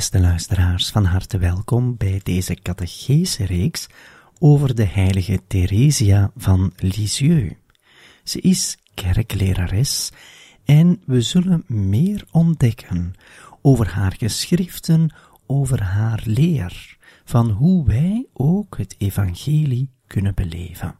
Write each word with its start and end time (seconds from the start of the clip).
Beste 0.00 0.20
luisteraars, 0.20 0.90
van 0.90 1.04
harte 1.04 1.38
welkom 1.38 1.96
bij 1.96 2.20
deze 2.22 2.54
catechese-reeks 2.54 3.86
over 4.38 4.74
de 4.74 4.84
heilige 4.84 5.40
Theresia 5.46 6.30
van 6.36 6.72
Lisieux. 6.76 7.54
Ze 8.24 8.40
is 8.40 8.78
kerklerares 8.94 10.12
en 10.64 11.02
we 11.06 11.20
zullen 11.20 11.64
meer 11.66 12.24
ontdekken 12.30 13.12
over 13.62 13.88
haar 13.88 14.14
geschriften, 14.18 15.14
over 15.46 15.82
haar 15.82 16.22
leer, 16.24 16.96
van 17.24 17.50
hoe 17.50 17.86
wij 17.86 18.26
ook 18.32 18.76
het 18.78 18.94
evangelie 18.98 19.90
kunnen 20.06 20.34
beleven. 20.34 20.98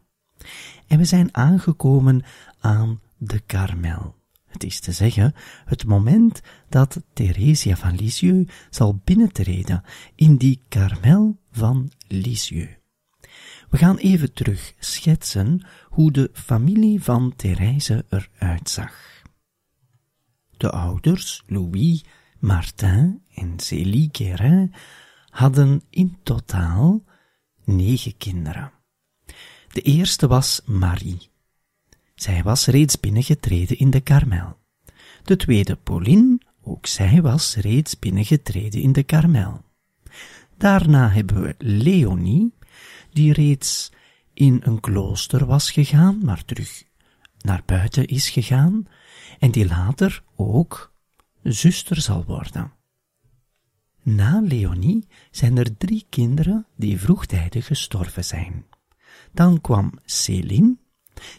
En 0.87 0.99
we 0.99 1.05
zijn 1.05 1.37
aangekomen 1.37 2.23
aan 2.59 3.01
de 3.17 3.41
Karmel. 3.41 4.20
Het 4.51 4.65
is 4.65 4.81
te 4.81 4.93
zeggen, 4.93 5.35
het 5.65 5.85
moment 5.85 6.41
dat 6.69 7.03
Theresia 7.13 7.77
van 7.77 7.95
Lisieux 7.95 8.53
zal 8.71 9.01
binnentreden 9.05 9.83
in 10.15 10.37
die 10.37 10.63
karmel 10.69 11.39
van 11.51 11.93
Lisieux. 12.09 12.79
We 13.69 13.77
gaan 13.77 13.97
even 13.97 14.33
terug 14.33 14.75
schetsen 14.79 15.67
hoe 15.85 16.13
de 16.13 16.31
familie 16.33 17.03
van 17.03 17.33
Therese 17.37 18.05
eruit 18.09 18.71
zag. 18.71 19.23
De 20.57 20.71
ouders, 20.71 21.43
Louis, 21.47 22.05
Martin 22.39 23.23
en 23.35 23.61
Célie 23.61 24.09
Guérin, 24.13 24.75
hadden 25.29 25.83
in 25.91 26.19
totaal 26.23 27.05
negen 27.65 28.17
kinderen. 28.17 28.73
De 29.73 29.81
eerste 29.81 30.27
was 30.27 30.61
Marie. 30.65 31.30
Zij 32.21 32.43
was 32.43 32.67
reeds 32.67 33.01
binnengetreden 33.01 33.79
in 33.79 33.91
de 33.91 34.01
Karmel. 34.01 34.59
De 35.23 35.37
tweede, 35.37 35.77
Pauline, 35.77 36.39
ook 36.63 36.87
zij 36.87 37.23
was 37.23 37.57
reeds 37.57 37.99
binnengetreden 37.99 38.81
in 38.81 38.93
de 38.93 39.03
Karmel. 39.03 39.63
Daarna 40.57 41.09
hebben 41.09 41.43
we 41.43 41.55
Leonie, 41.59 42.55
die 43.13 43.33
reeds 43.33 43.93
in 44.35 44.61
een 44.65 44.81
klooster 44.81 45.47
was 45.47 45.71
gegaan, 45.71 46.25
maar 46.25 46.45
terug 46.45 46.85
naar 47.39 47.63
buiten 47.67 48.07
is 48.07 48.31
gegaan, 48.31 48.87
en 49.39 49.51
die 49.51 49.67
later 49.67 50.23
ook 50.37 50.95
zuster 51.43 52.01
zal 52.01 52.25
worden. 52.25 52.73
Na 54.03 54.41
Leonie 54.41 55.07
zijn 55.31 55.57
er 55.57 55.77
drie 55.77 56.07
kinderen 56.09 56.67
die 56.77 57.01
vroegtijdig 57.01 57.67
gestorven 57.67 58.25
zijn. 58.25 58.67
Dan 59.33 59.61
kwam 59.61 59.93
Céline, 60.05 60.77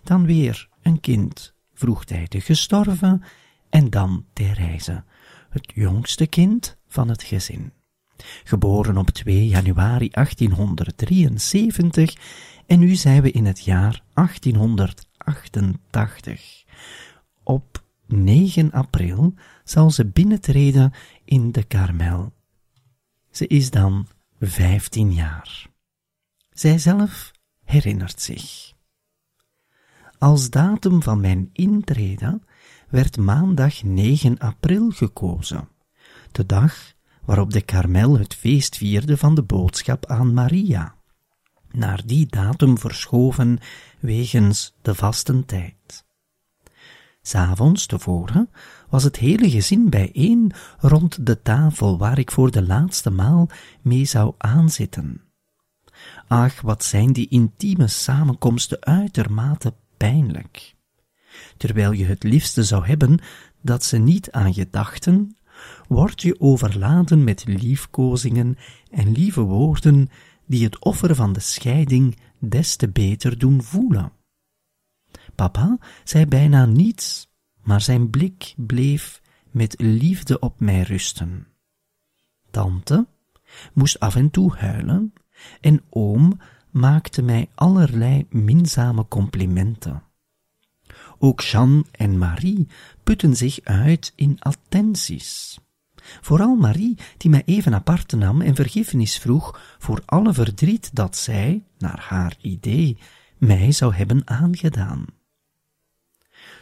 dan 0.04 0.26
weer 0.26 0.70
een 0.82 1.00
kind 1.00 1.54
vroegtijdig 1.74 2.46
gestorven 2.46 3.24
en 3.70 3.90
dan 3.90 4.26
Therese, 4.34 5.04
het 5.50 5.72
jongste 5.76 6.28
kind 6.28 6.78
van 6.88 7.10
het 7.10 7.24
gezin. 7.24 7.72
Geboren 8.44 8.98
op 8.98 9.10
2 9.10 9.48
januari 9.48 10.10
1873 10.10 12.16
en 12.66 12.80
nu 12.80 12.96
zijn 12.96 13.22
we 13.22 13.32
in 13.32 13.46
het 13.46 13.64
jaar 13.64 14.04
1888. 14.14 16.64
Op 17.44 17.84
9 18.08 18.72
april 18.72 19.34
zal 19.64 19.92
ze 19.92 20.06
binnentreden 20.06 20.94
in 21.26 21.52
de 21.52 21.64
Karmel. 21.64 22.34
Ze 23.32 23.48
is 23.48 23.70
dan 23.70 24.08
15 24.40 25.14
jaar. 25.14 25.70
Zij 26.50 26.78
zelf 26.78 27.32
herinnert 27.64 28.22
zich. 28.22 28.71
Als 30.22 30.50
datum 30.50 31.04
van 31.04 31.20
mijn 31.20 31.50
intrede 31.54 32.42
werd 32.90 33.18
maandag 33.18 33.84
9 33.84 34.38
april 34.38 34.90
gekozen, 34.90 35.70
de 36.32 36.46
dag 36.46 36.94
waarop 37.26 37.52
de 37.54 37.62
Karmel 37.62 38.18
het 38.18 38.34
feest 38.34 38.78
vierde 38.78 39.18
van 39.18 39.36
de 39.36 39.44
boodschap 39.44 40.06
aan 40.06 40.34
Maria, 40.34 40.96
naar 41.72 42.02
die 42.06 42.26
datum 42.26 42.78
verschoven 42.78 43.60
wegens 44.00 44.76
de 44.82 44.96
vastentijd. 44.96 46.06
S'avonds 47.22 47.86
tevoren 47.86 48.50
was 48.90 49.04
het 49.04 49.18
hele 49.18 49.50
gezin 49.50 49.90
bijeen 49.90 50.52
rond 50.80 51.26
de 51.26 51.42
tafel 51.42 51.98
waar 51.98 52.20
ik 52.20 52.32
voor 52.32 52.52
de 52.52 52.64
laatste 52.64 53.10
maal 53.10 53.50
mee 53.82 54.06
zou 54.06 54.34
aanzitten. 54.38 55.22
Ach, 56.28 56.62
wat 56.62 56.84
zijn 56.84 57.14
die 57.14 57.30
intieme 57.30 57.88
samenkomsten 57.88 58.86
uitermate 58.86 59.74
pijnlijk. 60.02 60.76
Terwijl 61.58 61.92
je 61.92 62.06
het 62.06 62.24
liefste 62.24 62.64
zou 62.64 62.86
hebben 62.86 63.20
dat 63.62 63.84
ze 63.84 63.98
niet 63.98 64.32
aan 64.32 64.54
je 64.54 64.68
dachten, 64.72 65.38
word 65.88 66.22
je 66.22 66.40
overladen 66.40 67.24
met 67.24 67.44
liefkozingen 67.46 68.58
en 68.92 69.12
lieve 69.12 69.42
woorden 69.42 70.10
die 70.46 70.64
het 70.64 70.80
offer 70.80 71.16
van 71.16 71.34
de 71.34 71.40
scheiding 71.40 72.18
des 72.40 72.76
te 72.76 72.90
beter 72.90 73.38
doen 73.38 73.64
voelen. 73.64 74.12
Papa 75.36 75.78
zei 76.04 76.26
bijna 76.26 76.66
niets, 76.66 77.30
maar 77.64 77.82
zijn 77.82 78.10
blik 78.10 78.54
bleef 78.58 79.22
met 79.52 79.76
liefde 79.78 80.40
op 80.40 80.60
mij 80.60 80.82
rusten. 80.82 81.48
Tante 82.52 83.08
moest 83.74 84.00
af 84.00 84.16
en 84.16 84.30
toe 84.30 84.56
huilen 84.56 85.14
en 85.60 85.84
oom 85.90 86.40
maakte 86.72 87.22
mij 87.22 87.50
allerlei 87.56 88.26
minzame 88.30 89.06
complimenten. 89.08 90.04
Ook 91.20 91.42
Jean 91.42 91.86
en 91.92 92.18
Marie 92.18 92.68
putten 93.04 93.36
zich 93.36 93.60
uit 93.64 94.14
in 94.16 94.38
attenties. 94.40 95.60
Vooral 96.22 96.56
Marie, 96.56 96.98
die 97.18 97.30
mij 97.30 97.44
even 97.46 97.74
apart 97.74 98.12
nam 98.12 98.42
en 98.42 98.56
vergiffenis 98.56 99.18
vroeg 99.18 99.60
voor 99.80 100.02
alle 100.06 100.34
verdriet 100.34 100.90
dat 100.94 101.16
zij, 101.18 101.64
naar 101.78 102.06
haar 102.08 102.36
idee, 102.42 102.98
mij 103.38 103.72
zou 103.72 103.94
hebben 103.94 104.22
aangedaan. 104.26 105.06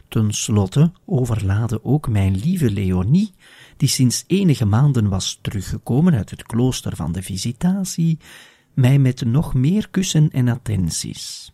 Ten 0.08 0.34
slotte 0.34 0.92
overlaadde 1.06 1.84
ook 1.84 2.08
mijn 2.08 2.36
lieve 2.36 2.72
Leonie, 2.72 3.34
die 3.78 3.90
sinds 3.90 4.24
enige 4.28 4.66
maanden 4.66 5.10
was 5.10 5.40
teruggekomen 5.42 6.14
uit 6.14 6.30
het 6.30 6.44
klooster 6.44 6.96
van 6.96 7.12
de 7.12 7.24
visitatie, 7.24 8.20
mij 8.74 9.00
met 9.00 9.26
nog 9.26 9.54
meer 9.54 9.90
kussen 9.90 10.32
en 10.32 10.48
attenties. 10.48 11.54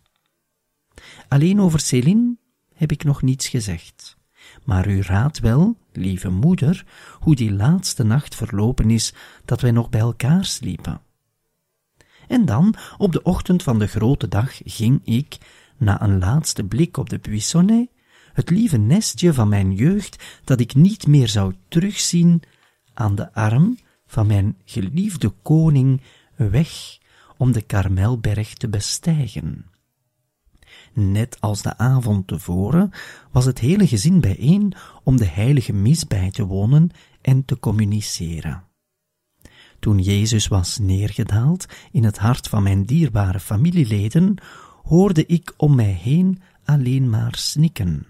Alleen 1.28 1.60
over 1.60 1.80
Céline 1.80 2.36
heb 2.74 2.92
ik 2.92 3.04
nog 3.04 3.22
niets 3.22 3.48
gezegd. 3.48 4.16
Maar 4.64 4.88
u 4.88 5.00
raadt 5.00 5.38
wel, 5.38 5.76
lieve 5.92 6.30
moeder, 6.30 6.84
hoe 7.20 7.34
die 7.34 7.52
laatste 7.52 8.04
nacht 8.04 8.34
verlopen 8.34 8.90
is 8.90 9.14
dat 9.44 9.60
wij 9.60 9.70
nog 9.70 9.90
bij 9.90 10.00
elkaar 10.00 10.44
sliepen. 10.44 11.00
En 12.28 12.44
dan, 12.44 12.74
op 12.98 13.12
de 13.12 13.22
ochtend 13.22 13.62
van 13.62 13.78
de 13.78 13.86
grote 13.86 14.28
dag, 14.28 14.60
ging 14.64 15.00
ik, 15.04 15.38
na 15.76 16.02
een 16.02 16.18
laatste 16.18 16.64
blik 16.64 16.96
op 16.96 17.10
de 17.10 17.18
buissonnet, 17.18 17.88
het 18.32 18.50
lieve 18.50 18.76
nestje 18.76 19.34
van 19.34 19.48
mijn 19.48 19.74
jeugd 19.74 20.24
dat 20.44 20.60
ik 20.60 20.74
niet 20.74 21.06
meer 21.06 21.28
zou 21.28 21.54
terugzien, 21.68 22.42
aan 22.94 23.14
de 23.14 23.32
arm 23.34 23.78
van 24.06 24.26
mijn 24.26 24.56
geliefde 24.64 25.32
koning 25.42 26.00
weg 26.36 26.98
om 27.36 27.52
de 27.52 27.62
Karmelberg 27.62 28.54
te 28.54 28.68
bestijgen. 28.68 29.64
Net 30.92 31.40
als 31.40 31.62
de 31.62 31.78
avond 31.78 32.26
tevoren 32.26 32.90
was 33.30 33.44
het 33.44 33.58
hele 33.58 33.86
gezin 33.86 34.20
bijeen 34.20 34.72
om 35.02 35.16
de 35.16 35.26
heilige 35.26 35.72
mis 35.72 36.06
bij 36.06 36.30
te 36.30 36.44
wonen 36.44 36.90
en 37.20 37.44
te 37.44 37.58
communiceren. 37.58 38.64
Toen 39.78 39.98
Jezus 39.98 40.48
was 40.48 40.78
neergedaald 40.78 41.66
in 41.92 42.04
het 42.04 42.18
hart 42.18 42.48
van 42.48 42.62
mijn 42.62 42.84
dierbare 42.84 43.40
familieleden, 43.40 44.34
hoorde 44.82 45.26
ik 45.26 45.54
om 45.56 45.74
mij 45.74 45.92
heen 45.92 46.42
alleen 46.64 47.10
maar 47.10 47.34
snikken. 47.36 48.06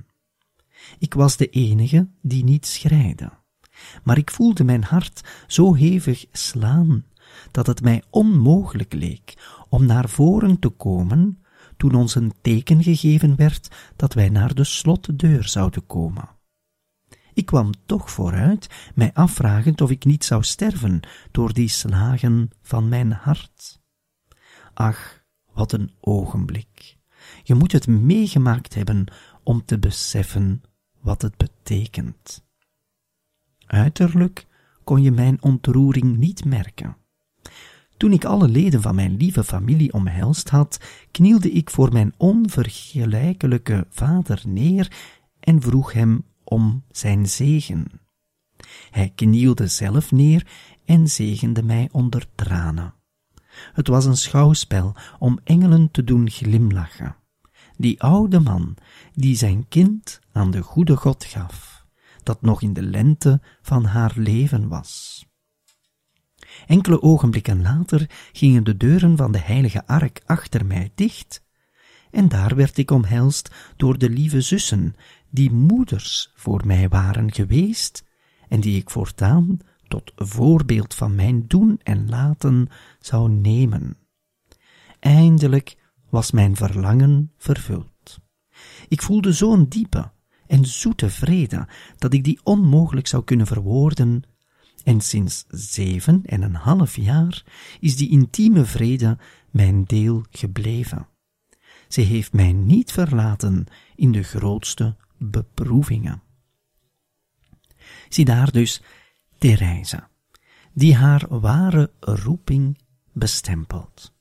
Ik 0.99 1.15
was 1.15 1.37
de 1.37 1.49
enige 1.49 2.09
die 2.23 2.45
niet 2.45 2.67
schreide, 2.67 3.31
maar 4.05 4.19
ik 4.19 4.31
voelde 4.31 4.65
mijn 4.65 4.85
hart 4.85 5.21
zo 5.47 5.75
hevig 5.75 6.27
slaan 6.33 7.05
dat 7.51 7.67
het 7.67 7.83
mij 7.83 8.03
onmogelijk 8.11 8.93
leek 8.93 9.35
om 9.69 9.87
naar 9.87 10.09
voren 10.09 10.59
te 10.59 10.69
komen 10.69 11.41
toen 11.77 11.95
ons 11.95 12.15
een 12.15 12.33
teken 12.43 12.83
gegeven 12.83 13.37
werd 13.37 13.69
dat 13.97 14.15
wij 14.15 14.29
naar 14.29 14.55
de 14.55 14.65
slotdeur 14.65 15.49
zouden 15.49 15.87
komen. 15.87 16.29
Ik 17.35 17.47
kwam 17.47 17.71
toch 17.87 18.11
vooruit, 18.11 18.91
mij 18.95 19.11
afvragend 19.15 19.81
of 19.81 19.91
ik 19.91 20.05
niet 20.05 20.25
zou 20.25 20.43
sterven 20.43 21.01
door 21.31 21.53
die 21.53 21.69
slagen 21.69 22.51
van 22.63 22.89
mijn 22.89 23.13
hart. 23.13 23.81
Ach, 24.75 25.25
wat 25.53 25.73
een 25.73 25.95
ogenblik. 26.01 26.97
Je 27.43 27.55
moet 27.55 27.73
het 27.73 27.87
meegemaakt 27.87 28.75
hebben 28.75 29.05
om 29.43 29.65
te 29.65 29.79
beseffen 29.79 30.63
wat 31.01 31.23
het 31.23 31.37
betekent. 31.37 32.45
Uiterlijk 33.67 34.47
kon 34.85 35.03
je 35.03 35.11
mijn 35.11 35.43
ontroering 35.43 36.17
niet 36.17 36.45
merken. 36.45 36.97
Toen 37.97 38.13
ik 38.13 38.25
alle 38.25 38.49
leden 38.49 38.83
van 38.83 38.95
mijn 38.95 39.17
lieve 39.17 39.45
familie 39.45 39.93
omhelst 39.93 40.49
had, 40.49 40.81
knielde 41.11 41.51
ik 41.51 41.71
voor 41.71 41.93
mijn 41.93 42.15
onvergelijkelijke 42.17 43.87
vader 43.91 44.43
neer 44.47 44.93
en 45.41 45.63
vroeg 45.63 45.93
hem 45.93 46.25
om 46.45 46.85
zijn 46.91 47.29
zegen. 47.29 47.87
Hij 48.91 49.13
knielde 49.15 49.67
zelf 49.67 50.13
neer 50.13 50.47
en 50.85 51.09
zegende 51.09 51.63
mij 51.63 51.89
onder 51.93 52.27
tranen. 52.35 52.95
Het 53.73 53.89
was 53.89 54.05
een 54.05 54.17
schouwspel 54.17 54.95
om 55.19 55.39
engelen 55.45 55.91
te 55.91 56.05
doen 56.05 56.31
glimlachen. 56.31 57.17
Die 57.77 58.03
oude 58.03 58.41
man, 58.41 58.77
die 59.15 59.37
zijn 59.37 59.69
kind 59.69 60.21
aan 60.33 60.51
de 60.51 60.63
goede 60.63 60.97
God 60.97 61.25
gaf, 61.25 61.85
dat 62.23 62.43
nog 62.43 62.63
in 62.63 62.73
de 62.73 62.83
lente 62.83 63.41
van 63.63 63.85
haar 63.85 64.13
leven 64.15 64.69
was. 64.69 65.25
Enkele 66.67 67.03
ogenblikken 67.03 67.63
later 67.63 68.11
gingen 68.33 68.65
de 68.65 68.77
deuren 68.77 69.17
van 69.17 69.33
de 69.33 69.41
heilige 69.41 69.87
ark 69.87 70.23
achter 70.25 70.67
mij 70.67 70.91
dicht, 70.95 71.45
en 72.11 72.29
daar 72.29 72.55
werd 72.55 72.79
ik 72.79 72.91
omhelst 72.91 73.51
door 73.77 73.99
de 73.99 74.11
lieve 74.11 74.41
zussen, 74.41 74.95
die 75.31 75.51
moeders 75.51 76.33
voor 76.35 76.67
mij 76.67 76.89
waren 76.89 77.33
geweest, 77.33 78.05
en 78.49 78.61
die 78.61 78.81
ik 78.81 78.91
voortaan 78.91 79.59
tot 79.89 80.13
voorbeeld 80.17 80.95
van 80.95 81.15
mijn 81.15 81.45
doen 81.47 81.81
en 81.83 82.09
laten 82.09 82.69
zou 82.99 83.31
nemen. 83.31 83.97
Eindelijk 85.01 85.77
was 86.11 86.31
mijn 86.31 86.57
verlangen 86.57 87.33
vervuld. 87.39 88.19
Ik 88.89 89.03
voelde 89.03 89.33
zo'n 89.33 89.69
diepe 89.69 90.11
en 90.47 90.65
zoete 90.65 91.11
vrede 91.11 91.69
dat 91.99 92.13
ik 92.13 92.25
die 92.25 92.41
onmogelijk 92.43 93.07
zou 93.07 93.25
kunnen 93.25 93.47
verwoorden 93.47 94.23
en 94.87 95.01
sinds 95.01 95.45
zeven 95.49 96.23
en 96.25 96.43
een 96.43 96.55
half 96.55 96.97
jaar 96.97 97.45
is 97.81 97.97
die 97.97 98.11
intieme 98.11 98.65
vrede 98.65 99.19
mijn 99.51 99.85
deel 99.85 100.25
gebleven. 100.31 101.09
Ze 101.89 102.01
heeft 102.01 102.33
mij 102.33 102.53
niet 102.53 102.93
verlaten 102.93 103.67
in 103.97 104.13
de 104.13 104.23
grootste 104.23 104.97
beproevingen. 105.17 106.23
Zie 108.09 108.25
daar 108.25 108.53
dus 108.53 108.83
Therese, 109.39 110.09
die 110.73 110.95
haar 110.95 111.39
ware 111.41 111.91
roeping 112.01 112.79
bestempelt, 113.13 114.13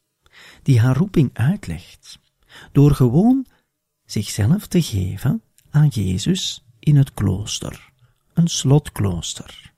die 0.63 0.79
haar 0.79 0.97
roeping 0.97 1.29
uitlegt, 1.33 2.19
door 2.71 2.91
gewoon 2.95 3.45
zichzelf 4.05 4.67
te 4.67 4.81
geven 4.81 5.41
aan 5.69 5.87
Jezus 5.87 6.65
in 6.79 6.95
het 6.95 7.13
klooster, 7.13 7.91
een 8.33 8.47
slotklooster. 8.47 9.74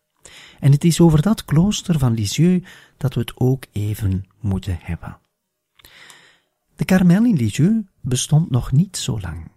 En 0.59 0.71
het 0.71 0.83
is 0.83 0.99
over 0.99 1.21
dat 1.21 1.45
klooster 1.45 1.99
van 1.99 2.13
Lisieux 2.13 2.67
dat 2.97 3.13
we 3.13 3.19
het 3.19 3.33
ook 3.35 3.63
even 3.71 4.25
moeten 4.39 4.77
hebben. 4.81 5.17
De 6.75 6.85
Carmel 6.85 7.25
in 7.25 7.35
Lisieux 7.35 7.85
bestond 8.01 8.49
nog 8.49 8.71
niet 8.71 8.97
zo 8.97 9.19
lang. 9.19 9.51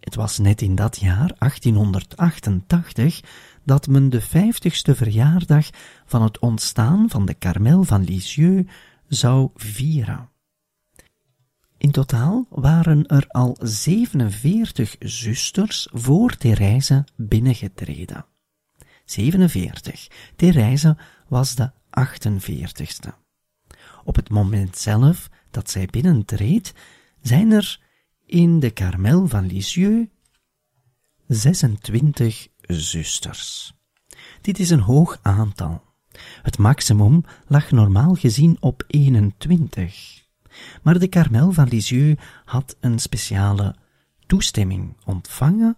Het 0.00 0.14
was 0.14 0.38
net 0.38 0.62
in 0.62 0.74
dat 0.74 0.98
jaar, 1.00 1.34
1888, 1.38 3.20
dat 3.64 3.86
men 3.86 4.08
de 4.08 4.20
vijftigste 4.20 4.94
verjaardag 4.94 5.70
van 6.06 6.22
het 6.22 6.38
ontstaan 6.38 7.10
van 7.10 7.26
de 7.26 7.38
Carmel 7.38 7.84
van 7.84 8.04
Lisieux 8.04 8.70
zou 9.08 9.50
vieren. 9.54 10.28
In 11.78 11.90
totaal 11.90 12.46
waren 12.50 13.06
er 13.06 13.24
al 13.28 13.56
47 13.60 14.96
zusters 14.98 15.88
voor 15.92 16.36
Therese 16.36 17.04
binnengetreden. 17.16 18.24
47. 19.06 20.08
Therese 20.36 20.96
was 21.28 21.54
de 21.54 21.70
48ste. 22.00 23.10
Op 24.04 24.16
het 24.16 24.30
moment 24.30 24.76
zelf 24.76 25.30
dat 25.50 25.70
zij 25.70 25.86
binnentreedt, 25.86 26.72
zijn 27.20 27.52
er 27.52 27.80
in 28.26 28.60
de 28.60 28.72
Carmel 28.72 29.26
van 29.26 29.46
Lisieux 29.46 30.08
26 31.26 32.48
zusters. 32.60 33.74
Dit 34.40 34.58
is 34.58 34.70
een 34.70 34.80
hoog 34.80 35.18
aantal. 35.22 35.82
Het 36.42 36.58
maximum 36.58 37.24
lag 37.46 37.70
normaal 37.70 38.14
gezien 38.14 38.56
op 38.60 38.84
21. 38.86 40.24
Maar 40.82 40.98
de 40.98 41.08
Carmel 41.08 41.52
van 41.52 41.68
Lisieux 41.68 42.22
had 42.44 42.76
een 42.80 42.98
speciale 42.98 43.74
toestemming 44.26 44.96
ontvangen 45.04 45.76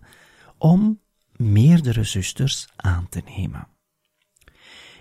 om 0.58 1.00
meerdere 1.38 2.04
zusters 2.04 2.66
aan 2.76 3.08
te 3.08 3.22
nemen. 3.36 3.68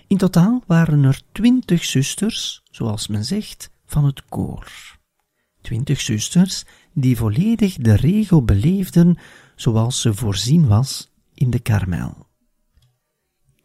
In 0.08 0.18
totaal 0.18 0.64
waren 0.68 1.04
er 1.04 1.22
twintig 1.32 1.86
zusters, 1.86 2.62
zoals 2.72 3.08
men 3.08 3.26
zegt, 3.26 3.70
van 3.86 4.06
het 4.06 4.26
koor. 4.26 4.98
Twintig 5.62 6.02
zusters 6.02 6.64
die 6.94 7.18
volledig 7.18 7.76
de 7.76 7.96
regel 7.96 8.44
beleefden 8.44 9.18
zoals 9.56 10.02
ze 10.02 10.14
voorzien 10.14 10.68
was 10.68 11.12
in 11.34 11.50
de 11.50 11.60
karmel. 11.60 12.28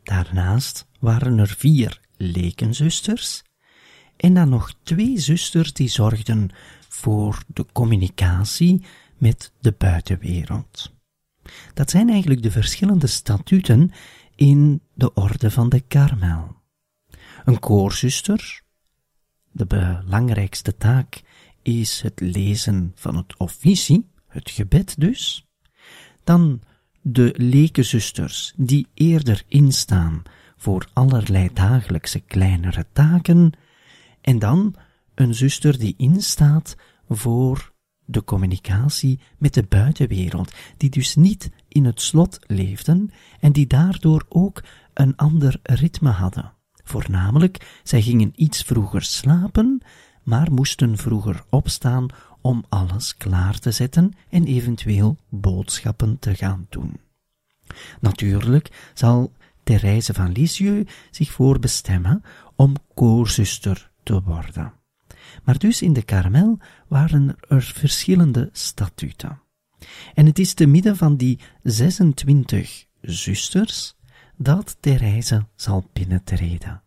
Daarnaast 0.02 0.86
waren 0.98 1.38
er 1.38 1.54
vier 1.58 2.00
lekenzusters 2.16 3.42
en 4.16 4.34
dan 4.34 4.48
nog 4.48 4.74
twee 4.82 5.18
zusters 5.18 5.72
die 5.72 5.88
zorgden 5.88 6.50
voor 6.88 7.42
de 7.46 7.66
communicatie 7.72 8.84
met 9.18 9.52
de 9.60 9.74
buitenwereld. 9.78 10.92
Dat 11.74 11.90
zijn 11.90 12.08
eigenlijk 12.08 12.42
de 12.42 12.50
verschillende 12.50 13.06
statuten 13.06 13.90
in 14.34 14.80
de 14.94 15.14
orde 15.14 15.50
van 15.50 15.68
de 15.68 15.80
Karmel. 15.80 16.56
Een 17.44 17.58
koorzuster, 17.58 18.62
de 19.50 19.66
belangrijkste 19.66 20.76
taak 20.76 21.22
is 21.62 22.00
het 22.00 22.20
lezen 22.20 22.92
van 22.94 23.16
het 23.16 23.36
officie, 23.36 24.10
het 24.28 24.50
gebed 24.50 25.00
dus. 25.00 25.46
Dan 26.24 26.60
de 27.00 27.34
lekenzusters, 27.36 28.52
die 28.56 28.86
eerder 28.94 29.42
instaan 29.48 30.22
voor 30.56 30.88
allerlei 30.92 31.50
dagelijkse 31.52 32.20
kleinere 32.20 32.86
taken. 32.92 33.52
En 34.20 34.38
dan 34.38 34.74
een 35.14 35.34
zuster 35.34 35.78
die 35.78 35.94
instaat 35.96 36.76
voor 37.08 37.72
de 38.04 38.24
communicatie 38.24 39.20
met 39.38 39.54
de 39.54 39.62
buitenwereld, 39.62 40.52
die 40.76 40.90
dus 40.90 41.14
niet 41.14 41.50
in 41.72 41.84
het 41.84 42.00
slot 42.00 42.38
leefden 42.46 43.10
en 43.40 43.52
die 43.52 43.66
daardoor 43.66 44.24
ook 44.28 44.62
een 44.94 45.16
ander 45.16 45.60
ritme 45.62 46.10
hadden. 46.10 46.52
Voornamelijk, 46.84 47.80
zij 47.82 48.02
gingen 48.02 48.32
iets 48.34 48.62
vroeger 48.62 49.02
slapen, 49.02 49.82
maar 50.22 50.52
moesten 50.52 50.96
vroeger 50.96 51.44
opstaan 51.50 52.06
om 52.40 52.64
alles 52.68 53.16
klaar 53.16 53.58
te 53.58 53.70
zetten 53.70 54.12
en 54.28 54.44
eventueel 54.44 55.16
boodschappen 55.28 56.18
te 56.18 56.34
gaan 56.34 56.66
doen. 56.68 57.00
Natuurlijk 58.00 58.90
zal 58.94 59.32
Therese 59.62 60.14
van 60.14 60.32
Lisieux 60.32 60.92
zich 61.10 61.30
voorbestemmen 61.30 62.22
om 62.56 62.74
koorzuster 62.94 63.90
te 64.02 64.22
worden. 64.22 64.72
Maar 65.44 65.58
dus 65.58 65.82
in 65.82 65.92
de 65.92 66.02
karamel 66.02 66.58
waren 66.88 67.36
er 67.48 67.62
verschillende 67.62 68.48
statuten. 68.52 69.40
En 70.14 70.26
het 70.26 70.38
is 70.38 70.54
te 70.54 70.66
midden 70.66 70.96
van 70.96 71.16
die 71.16 71.38
26 71.62 72.84
zusters 73.00 73.94
dat 74.36 74.76
Therese 74.80 75.46
zal 75.56 75.88
binnentreden. 75.92 76.82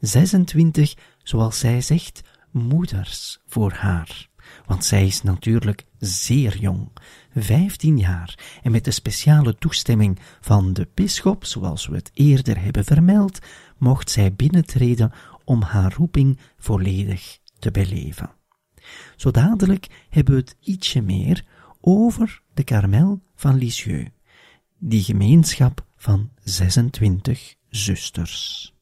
26, 0.00 0.94
zoals 1.22 1.58
zij 1.58 1.80
zegt, 1.80 2.20
moeders 2.50 3.38
voor 3.46 3.72
haar. 3.72 4.26
want 4.66 4.84
zij 4.84 5.06
is 5.06 5.22
natuurlijk 5.22 5.84
zeer 5.98 6.58
jong, 6.58 6.90
vijftien 7.34 7.98
jaar, 7.98 8.58
en 8.62 8.70
met 8.70 8.84
de 8.84 8.90
speciale 8.90 9.54
toestemming 9.54 10.18
van 10.40 10.72
de 10.72 10.88
bisschop, 10.94 11.44
zoals 11.44 11.86
we 11.86 11.96
het 11.96 12.10
eerder 12.14 12.62
hebben 12.62 12.84
vermeld, 12.84 13.38
mocht 13.78 14.10
zij 14.10 14.34
binnentreden 14.34 15.12
om 15.44 15.62
haar 15.62 15.94
roeping 15.96 16.38
volledig 16.58 17.38
te 17.58 17.70
beleven. 17.70 18.30
Zo 19.16 19.30
dadelijk 19.30 20.06
hebben 20.08 20.34
we 20.34 20.40
het 20.40 20.56
ietsje 20.60 21.00
meer 21.00 21.44
over 21.90 22.42
de 22.54 22.64
Karmel 22.64 23.20
van 23.34 23.56
Lisieux, 23.56 24.10
die 24.78 25.02
gemeenschap 25.02 25.86
van 25.96 26.30
26 26.44 27.54
zusters. 27.68 28.74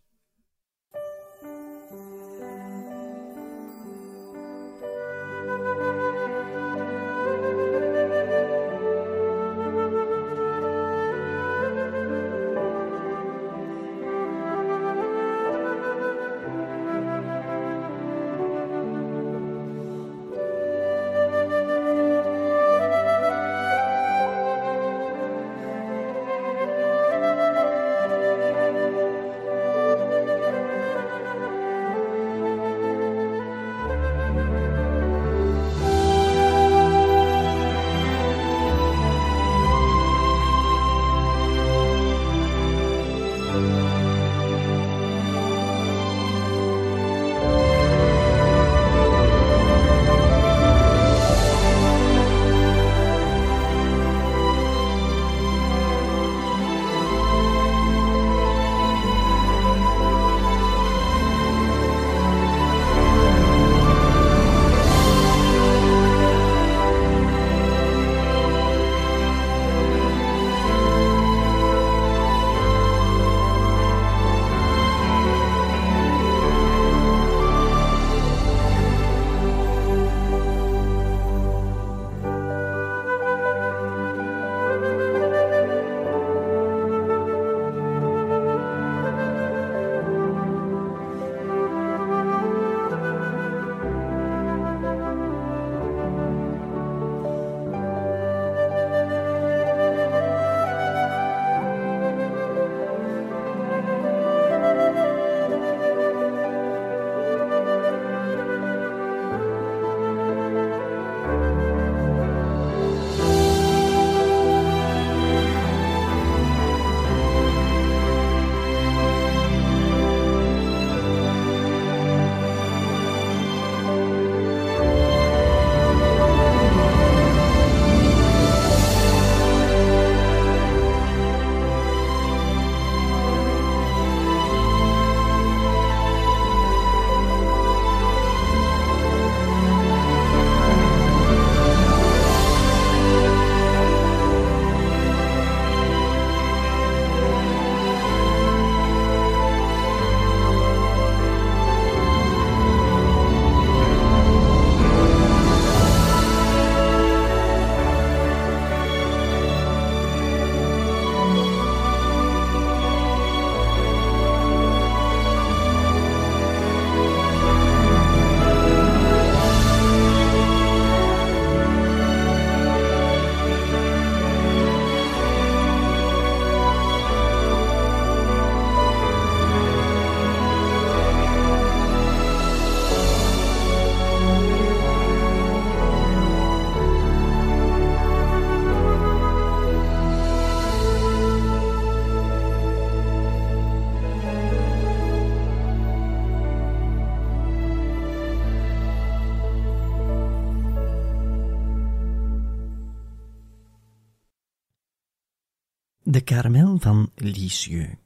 Van 206.80 207.10
Lisieux. 207.14 207.96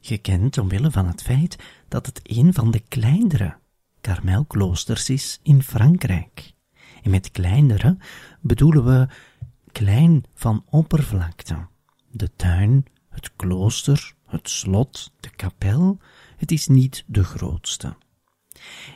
Gekend 0.00 0.58
omwille 0.58 0.90
van 0.90 1.06
het 1.06 1.22
feit 1.22 1.56
dat 1.88 2.06
het 2.06 2.20
een 2.22 2.54
van 2.54 2.70
de 2.70 2.82
kleinere 2.88 3.56
Karmelkloosters 4.00 5.10
is 5.10 5.38
in 5.42 5.62
Frankrijk. 5.62 6.52
En 7.02 7.10
met 7.10 7.30
kleinere 7.30 7.96
bedoelen 8.40 8.84
we 8.84 9.08
klein 9.72 10.24
van 10.34 10.64
oppervlakte. 10.70 11.66
De 12.10 12.30
tuin, 12.36 12.84
het 13.08 13.30
klooster, 13.36 14.14
het 14.26 14.48
slot, 14.48 15.12
de 15.20 15.30
kapel, 15.30 15.98
het 16.36 16.50
is 16.50 16.66
niet 16.66 17.04
de 17.06 17.24
grootste. 17.24 17.96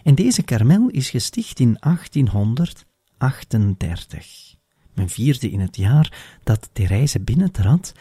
En 0.02 0.14
deze 0.14 0.42
karmel 0.42 0.88
is 0.88 1.10
gesticht 1.10 1.60
in 1.60 1.76
1838. 1.80 4.54
Men 4.94 5.08
vierde 5.08 5.50
in 5.50 5.60
het 5.60 5.76
jaar 5.76 6.38
dat 6.42 6.70
Therese 6.72 7.20
binnentrad 7.20 7.92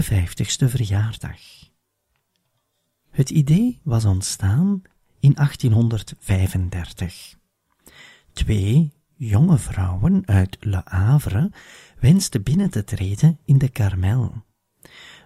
de 0.00 0.06
vijftigste 0.06 0.68
verjaardag. 0.68 1.40
Het 3.10 3.30
idee 3.30 3.80
was 3.82 4.04
ontstaan 4.04 4.82
in 5.18 5.34
1835. 5.34 7.36
Twee 8.32 8.92
jonge 9.16 9.58
vrouwen 9.58 10.26
uit 10.26 10.56
Le 10.60 10.82
Havre 10.84 11.50
wensten 11.98 12.42
binnen 12.42 12.70
te 12.70 12.84
treden 12.84 13.38
in 13.44 13.58
de 13.58 13.68
Karmel. 13.68 14.44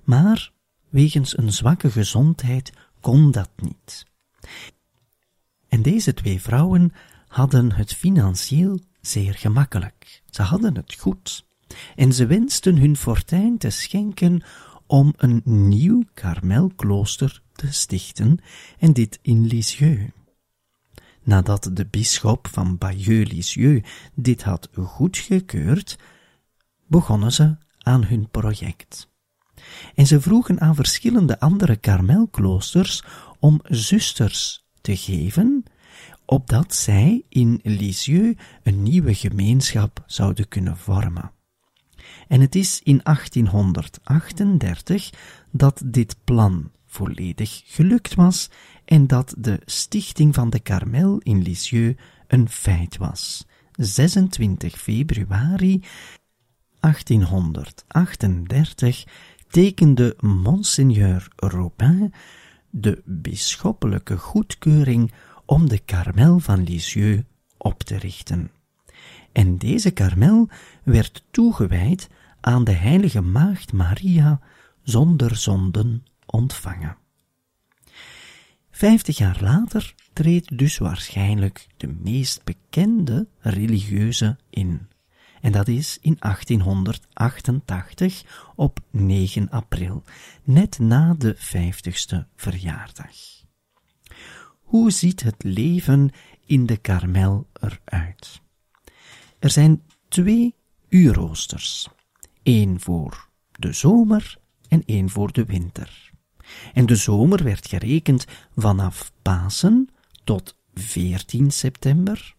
Maar 0.05 0.53
wegens 0.89 1.39
een 1.39 1.53
zwakke 1.53 1.91
gezondheid 1.91 2.73
kon 3.01 3.31
dat 3.31 3.51
niet. 3.57 4.07
En 5.69 5.83
deze 5.83 6.15
twee 6.15 6.41
vrouwen 6.41 6.93
hadden 7.27 7.73
het 7.73 7.95
financieel 7.95 8.81
zeer 9.01 9.35
gemakkelijk. 9.35 10.23
Ze 10.31 10.43
hadden 10.43 10.77
het 10.77 10.95
goed 10.95 11.47
en 11.97 12.13
ze 12.13 12.27
wensten 12.27 12.77
hun 12.77 12.97
fortuin 12.97 13.59
te 13.59 13.71
schenken 13.71 14.43
om 14.87 15.13
een 15.17 15.43
nieuw 15.45 16.03
karmelklooster 16.15 17.43
te 17.53 17.73
stichten, 17.73 18.39
en 18.79 18.93
dit 18.93 19.19
in 19.23 19.47
Lisieux. 19.47 20.13
Nadat 21.23 21.71
de 21.73 21.87
bisschop 21.87 22.49
van 22.51 22.79
Bayeux-Lisieux 22.79 23.89
dit 24.15 24.43
had 24.43 24.69
goedgekeurd, 24.75 25.99
begonnen 26.87 27.33
ze 27.33 27.57
aan 27.79 28.05
hun 28.05 28.29
project. 28.31 29.13
En 29.95 30.07
ze 30.07 30.21
vroegen 30.21 30.61
aan 30.61 30.75
verschillende 30.75 31.41
andere 31.41 31.77
karmelkloosters 31.77 33.03
om 33.39 33.61
zusters 33.65 34.65
te 34.81 34.97
geven, 34.97 35.65
opdat 36.25 36.75
zij 36.75 37.25
in 37.29 37.61
Lisieux 37.63 38.41
een 38.63 38.83
nieuwe 38.83 39.15
gemeenschap 39.15 40.03
zouden 40.07 40.49
kunnen 40.49 40.77
vormen. 40.77 41.33
En 42.35 42.41
het 42.41 42.55
is 42.55 42.81
in 42.83 43.01
1838 43.03 45.11
dat 45.51 45.83
dit 45.85 46.17
plan 46.25 46.71
volledig 46.87 47.63
gelukt 47.65 48.15
was 48.15 48.51
en 48.85 49.07
dat 49.07 49.35
de 49.39 49.61
stichting 49.65 50.35
van 50.35 50.51
de 50.51 50.61
Karmel 50.61 51.19
in 51.19 51.43
Lisieux 51.43 52.01
een 52.27 52.49
feit 52.49 52.97
was. 52.97 53.47
26 53.73 54.81
februari 54.81 55.83
1838 56.81 59.05
tekende 59.49 60.17
Monseigneur 60.21 61.29
Robin 61.37 62.13
de 62.71 63.03
bisschoppelijke 63.05 64.19
goedkeuring 64.19 65.13
om 65.45 65.69
de 65.69 65.79
Karmel 65.79 66.39
van 66.39 66.63
Lisieux 66.63 67.23
op 67.57 67.83
te 67.83 67.99
richten. 67.99 68.51
En 69.33 69.59
deze 69.59 69.91
Karmel 69.91 70.49
werd 70.83 71.25
toegewijd 71.31 72.09
aan 72.45 72.65
de 72.65 72.73
heilige 72.73 73.21
maagd 73.21 73.73
Maria 73.73 74.41
zonder 74.83 75.37
zonden 75.37 76.07
ontvangen. 76.27 76.97
Vijftig 78.71 79.19
jaar 79.19 79.39
later 79.41 79.95
treedt 80.13 80.59
dus 80.59 80.79
waarschijnlijk 80.79 81.67
de 81.77 81.87
meest 81.87 82.45
bekende 82.45 83.29
religieuze 83.39 84.37
in. 84.51 84.89
En 85.41 85.53
dat 85.53 85.69
is 85.69 85.99
in 86.01 86.17
1888 86.19 88.25
op 88.55 88.81
9 88.91 89.51
april, 89.51 90.03
net 90.43 90.79
na 90.79 91.15
de 91.15 91.35
vijftigste 91.37 92.27
verjaardag. 92.37 93.17
Hoe 94.63 94.91
ziet 94.91 95.23
het 95.23 95.43
leven 95.43 96.11
in 96.47 96.67
de 96.67 96.77
Karmel 96.77 97.47
eruit? 97.53 98.41
Er 99.39 99.51
zijn 99.51 99.83
twee 100.09 100.55
uurroosters. 100.89 101.89
Één 102.45 102.81
voor 102.81 103.29
de 103.53 103.73
zomer 103.73 104.39
en 104.69 104.83
één 104.87 105.11
voor 105.11 105.33
de 105.33 105.45
winter. 105.45 106.13
En 106.73 106.87
de 106.87 106.97
zomer 106.97 107.45
werd 107.45 107.69
gerekend 107.69 108.27
vanaf 108.57 109.13
Pasen 109.23 109.89
tot 110.25 110.57
14 110.75 111.51
september. 111.51 112.35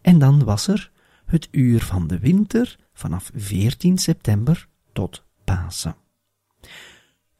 En 0.00 0.18
dan 0.18 0.44
was 0.44 0.68
er 0.68 0.90
het 1.26 1.48
uur 1.50 1.82
van 1.82 2.06
de 2.06 2.18
winter 2.18 2.76
vanaf 2.92 3.30
14 3.34 3.98
september 3.98 4.68
tot 4.92 5.24
Pasen. 5.44 5.96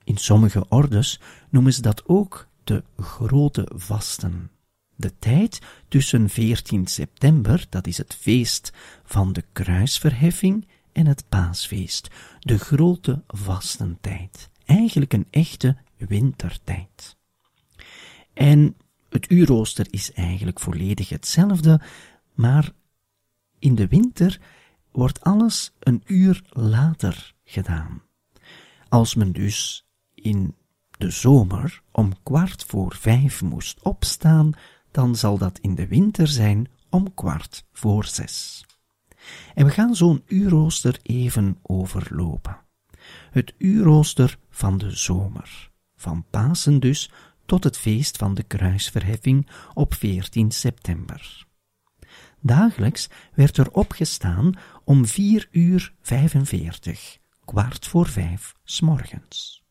In 0.05 0.17
sommige 0.17 0.69
ordes 0.69 1.21
noemen 1.51 1.73
ze 1.73 1.83
dat 1.83 2.03
ook 2.07 2.49
de 2.65 2.85
grote 2.97 3.69
vasten. 3.75 4.51
De 4.97 5.19
tijd 5.19 5.61
tussen 5.89 6.29
14 6.29 6.87
september, 6.87 7.67
dat 7.69 7.87
is 7.87 7.99
het 7.99 8.15
feest 8.15 8.73
van 9.05 9.33
de 9.33 9.45
kruisverheffing, 9.53 10.67
en 10.93 11.07
het 11.07 11.25
paasfeest, 11.29 12.09
de 12.39 12.59
grote 12.59 13.23
vastentijd. 13.27 14.51
Eigenlijk 14.65 15.13
een 15.13 15.27
echte 15.31 15.77
wintertijd. 15.97 17.17
En 18.35 18.77
het 19.09 19.31
uurrooster 19.31 19.87
is 19.91 20.13
eigenlijk 20.13 20.61
volledig 20.61 21.09
hetzelfde, 21.09 21.81
maar 22.35 22.73
in 23.59 23.75
de 23.75 23.89
winter 23.89 24.41
wordt 24.93 25.21
alles 25.21 25.73
een 25.79 26.03
uur 26.07 26.43
later 26.49 27.35
gedaan. 27.45 28.03
Als 28.89 29.15
men 29.15 29.33
dus 29.33 29.87
in 30.15 30.55
de 30.99 31.11
zomer 31.11 31.83
om 31.91 32.13
kwart 32.23 32.65
voor 32.65 32.95
vijf 32.95 33.43
moest 33.43 33.83
opstaan, 33.83 34.53
dan 34.91 35.17
zal 35.17 35.39
dat 35.39 35.59
in 35.59 35.75
de 35.75 35.87
winter 35.87 36.29
zijn 36.29 36.69
om 36.91 37.15
kwart 37.15 37.65
voor 37.73 38.05
zes. 38.05 38.65
En 39.55 39.65
we 39.67 39.71
gaan 39.71 39.95
zo'n 39.95 40.23
uurrooster 40.27 40.99
even 41.03 41.59
overlopen. 41.63 42.61
Het 43.31 43.55
uurrooster 43.59 44.39
van 44.51 44.79
de 44.79 44.91
zomer, 44.91 45.71
van 45.97 46.25
Pasen 46.31 46.81
dus 46.81 47.11
tot 47.47 47.65
het 47.65 47.79
feest 47.79 48.17
van 48.17 48.35
de 48.35 48.43
kruisverheffing 48.43 49.49
op 49.75 49.95
14 49.95 50.51
september. 50.51 51.47
Dagelijks 52.41 53.09
werd 53.35 53.57
er 53.57 53.71
opgestaan 53.71 54.55
om 54.85 55.07
vier 55.07 55.49
uur 55.51 55.95
45, 56.03 57.19
kwart 57.45 57.87
voor 57.87 58.07
vijf, 58.07 58.55
morgens. 58.81 59.65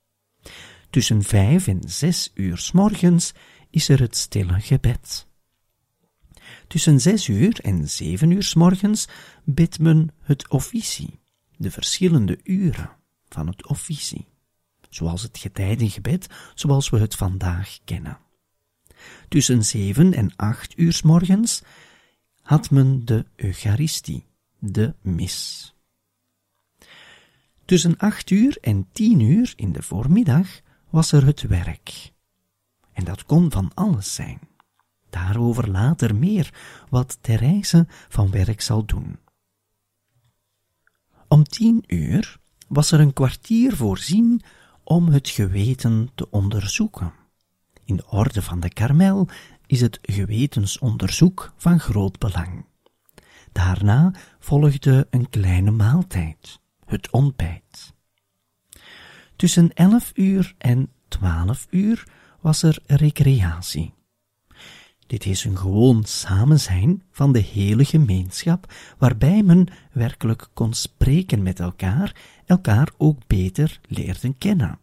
Tussen 0.89 1.23
vijf 1.23 1.67
en 1.67 1.81
zes 1.85 2.31
uur 2.33 2.69
morgens 2.73 3.33
is 3.69 3.89
er 3.89 3.99
het 3.99 4.17
stille 4.17 4.59
gebed. 4.59 5.27
Tussen 6.71 7.01
zes 7.01 7.27
uur 7.27 7.59
en 7.59 7.89
zeven 7.89 8.31
uur 8.31 8.43
s 8.43 8.53
morgens 8.53 9.07
bidt 9.43 9.79
men 9.79 10.09
het 10.21 10.49
officie, 10.49 11.19
de 11.57 11.71
verschillende 11.71 12.39
uren 12.43 12.89
van 13.29 13.47
het 13.47 13.67
officie, 13.67 14.27
zoals 14.89 15.21
het 15.21 15.37
getijdengebed, 15.37 16.27
zoals 16.53 16.89
we 16.89 16.99
het 16.99 17.15
vandaag 17.15 17.79
kennen. 17.83 18.17
Tussen 19.27 19.65
zeven 19.65 20.13
en 20.13 20.35
acht 20.35 20.77
uur 20.77 20.93
s 20.93 21.01
morgens 21.01 21.61
had 22.41 22.69
men 22.69 23.05
de 23.05 23.25
Eucharistie, 23.35 24.25
de 24.59 24.95
mis. 25.01 25.73
Tussen 27.65 27.97
acht 27.97 28.29
uur 28.29 28.57
en 28.61 28.87
tien 28.91 29.19
uur 29.19 29.53
in 29.55 29.71
de 29.71 29.81
voormiddag 29.81 30.47
was 30.89 31.11
er 31.11 31.25
het 31.25 31.41
werk. 31.41 32.11
En 32.93 33.03
dat 33.03 33.25
kon 33.25 33.51
van 33.51 33.71
alles 33.73 34.15
zijn. 34.15 34.50
Daarover 35.11 35.69
later 35.69 36.15
meer, 36.15 36.53
wat 36.89 37.17
Therese 37.21 37.87
van 38.09 38.31
werk 38.31 38.61
zal 38.61 38.85
doen. 38.85 39.19
Om 41.27 41.43
tien 41.43 41.83
uur 41.87 42.37
was 42.67 42.91
er 42.91 42.99
een 42.99 43.13
kwartier 43.13 43.75
voorzien 43.75 44.41
om 44.83 45.07
het 45.07 45.29
geweten 45.29 46.09
te 46.15 46.29
onderzoeken. 46.29 47.13
In 47.85 47.95
de 47.95 48.07
orde 48.09 48.41
van 48.41 48.59
de 48.59 48.69
Karmel 48.69 49.27
is 49.65 49.81
het 49.81 49.99
gewetensonderzoek 50.01 51.53
van 51.57 51.79
groot 51.79 52.19
belang. 52.19 52.65
Daarna 53.51 54.13
volgde 54.39 55.07
een 55.09 55.29
kleine 55.29 55.71
maaltijd, 55.71 56.59
het 56.85 57.09
ontbijt. 57.09 57.93
Tussen 59.35 59.73
elf 59.73 60.11
uur 60.15 60.55
en 60.57 60.91
twaalf 61.07 61.67
uur 61.69 62.07
was 62.41 62.63
er 62.63 62.79
recreatie. 62.85 63.93
Dit 65.11 65.25
is 65.25 65.43
een 65.43 65.57
gewoon 65.57 66.03
samenzijn 66.03 67.03
van 67.11 67.31
de 67.31 67.39
hele 67.39 67.85
gemeenschap, 67.85 68.73
waarbij 68.97 69.43
men 69.43 69.67
werkelijk 69.91 70.47
kon 70.53 70.73
spreken 70.73 71.43
met 71.43 71.59
elkaar, 71.59 72.15
elkaar 72.45 72.91
ook 72.97 73.27
beter 73.27 73.79
leerde 73.87 74.33
kennen. 74.37 74.79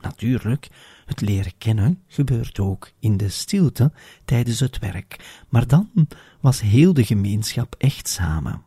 Natuurlijk, 0.00 0.68
het 1.04 1.20
leren 1.20 1.52
kennen 1.58 2.02
gebeurt 2.06 2.58
ook 2.58 2.90
in 2.98 3.16
de 3.16 3.28
stilte 3.28 3.92
tijdens 4.24 4.60
het 4.60 4.78
werk, 4.78 5.42
maar 5.48 5.66
dan 5.66 6.08
was 6.40 6.60
heel 6.60 6.94
de 6.94 7.04
gemeenschap 7.04 7.74
echt 7.78 8.08
samen. 8.08 8.64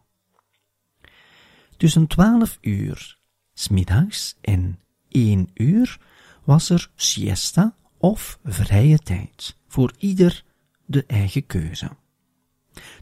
Tussen 1.77 2.07
twaalf 2.07 2.57
uur 2.61 3.17
smiddags 3.53 4.35
en 4.41 4.79
één 5.09 5.49
uur 5.53 5.99
was 6.43 6.69
er 6.69 6.89
siesta 6.95 7.75
of 7.97 8.39
vrije 8.43 8.97
tijd 8.97 9.55
voor 9.67 9.93
ieder 9.97 10.45
de 10.87 11.05
eigen 11.05 11.45
keuze. 11.45 11.89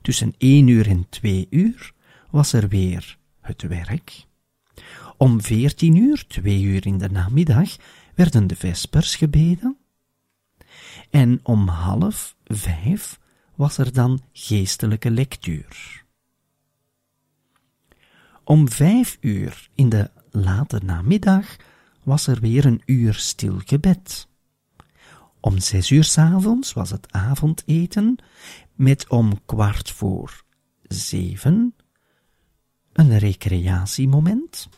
Tussen 0.01 0.33
één 0.37 0.67
uur 0.67 0.87
en 0.87 1.09
twee 1.09 1.47
uur 1.49 1.93
was 2.29 2.53
er 2.53 2.67
weer 2.67 3.17
het 3.41 3.61
werk. 3.61 4.25
Om 5.17 5.41
veertien 5.41 5.95
uur, 5.95 6.27
twee 6.27 6.61
uur 6.61 6.85
in 6.85 6.97
de 6.97 7.09
namiddag, 7.09 7.75
werden 8.15 8.47
de 8.47 8.55
vespers 8.55 9.15
gebeden. 9.15 9.77
En 11.09 11.39
om 11.43 11.67
half 11.67 12.35
vijf 12.43 13.19
was 13.55 13.77
er 13.77 13.93
dan 13.93 14.21
geestelijke 14.33 15.11
lectuur. 15.11 16.03
Om 18.43 18.69
vijf 18.69 19.17
uur 19.21 19.69
in 19.75 19.89
de 19.89 20.11
late 20.31 20.79
namiddag 20.83 21.55
was 22.03 22.27
er 22.27 22.39
weer 22.39 22.65
een 22.65 22.81
uur 22.85 23.13
stil 23.13 23.61
gebed. 23.65 24.27
Om 25.45 25.59
zes 25.59 25.89
uur 25.89 26.03
s 26.03 26.17
avonds 26.17 26.73
was 26.73 26.89
het 26.89 27.11
avondeten, 27.11 28.15
met 28.73 29.07
om 29.07 29.45
kwart 29.45 29.91
voor 29.91 30.43
zeven 30.81 31.75
een 32.93 33.17
recreatiemoment, 33.17 34.69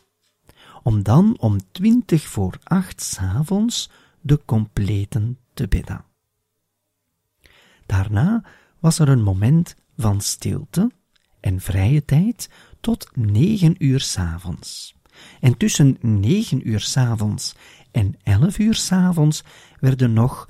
om 0.82 1.02
dan 1.02 1.36
om 1.38 1.58
twintig 1.72 2.26
voor 2.26 2.58
acht 2.62 3.02
s 3.02 3.18
avonds 3.18 3.90
de 4.20 4.40
completen 4.44 5.38
te 5.54 5.68
bidden. 5.68 6.04
Daarna 7.86 8.44
was 8.78 8.98
er 8.98 9.08
een 9.08 9.22
moment 9.22 9.74
van 9.96 10.20
stilte 10.20 10.90
en 11.40 11.60
vrije 11.60 12.04
tijd 12.04 12.50
tot 12.80 13.10
negen 13.14 13.74
uur 13.78 14.00
s'avonds. 14.00 14.96
En 15.40 15.56
tussen 15.56 15.96
negen 16.00 16.68
uur 16.68 16.80
s'avonds 16.80 17.54
en 17.90 18.16
elf 18.22 18.58
uur 18.58 18.74
s'avonds 18.74 19.42
werden 19.80 20.12
nog 20.12 20.48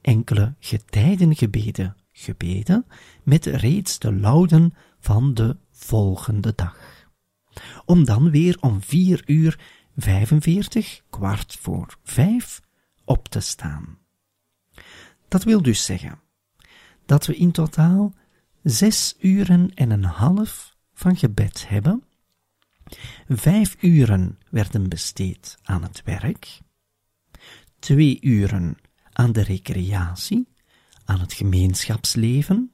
enkele 0.00 0.54
getijdengebeden 0.58 1.96
gebeden 2.12 2.86
met 3.22 3.46
reeds 3.46 3.98
de 3.98 4.12
lauden 4.12 4.74
van 4.98 5.34
de 5.34 5.56
volgende 5.70 6.52
dag. 6.54 7.08
Om 7.84 8.04
dan 8.04 8.30
weer 8.30 8.56
om 8.60 8.82
vier 8.82 9.22
uur 9.26 9.58
45, 9.96 11.02
kwart 11.10 11.56
voor 11.60 11.98
vijf, 12.02 12.60
op 13.04 13.28
te 13.28 13.40
staan. 13.40 13.98
Dat 15.28 15.44
wil 15.44 15.62
dus 15.62 15.84
zeggen 15.84 16.20
dat 17.06 17.26
we 17.26 17.36
in 17.36 17.52
totaal 17.52 18.14
zes 18.62 19.16
uren 19.18 19.74
en 19.74 19.90
een 19.90 20.04
half 20.04 20.76
van 20.94 21.16
gebed 21.16 21.68
hebben. 21.68 22.04
Vijf 23.28 23.76
uren 23.80 24.38
werden 24.50 24.88
besteed 24.88 25.58
aan 25.62 25.82
het 25.82 26.02
werk, 26.04 26.60
twee 27.78 28.18
uren 28.20 28.76
aan 29.20 29.32
de 29.32 29.42
recreatie, 29.42 30.48
aan 31.04 31.20
het 31.20 31.32
gemeenschapsleven, 31.32 32.72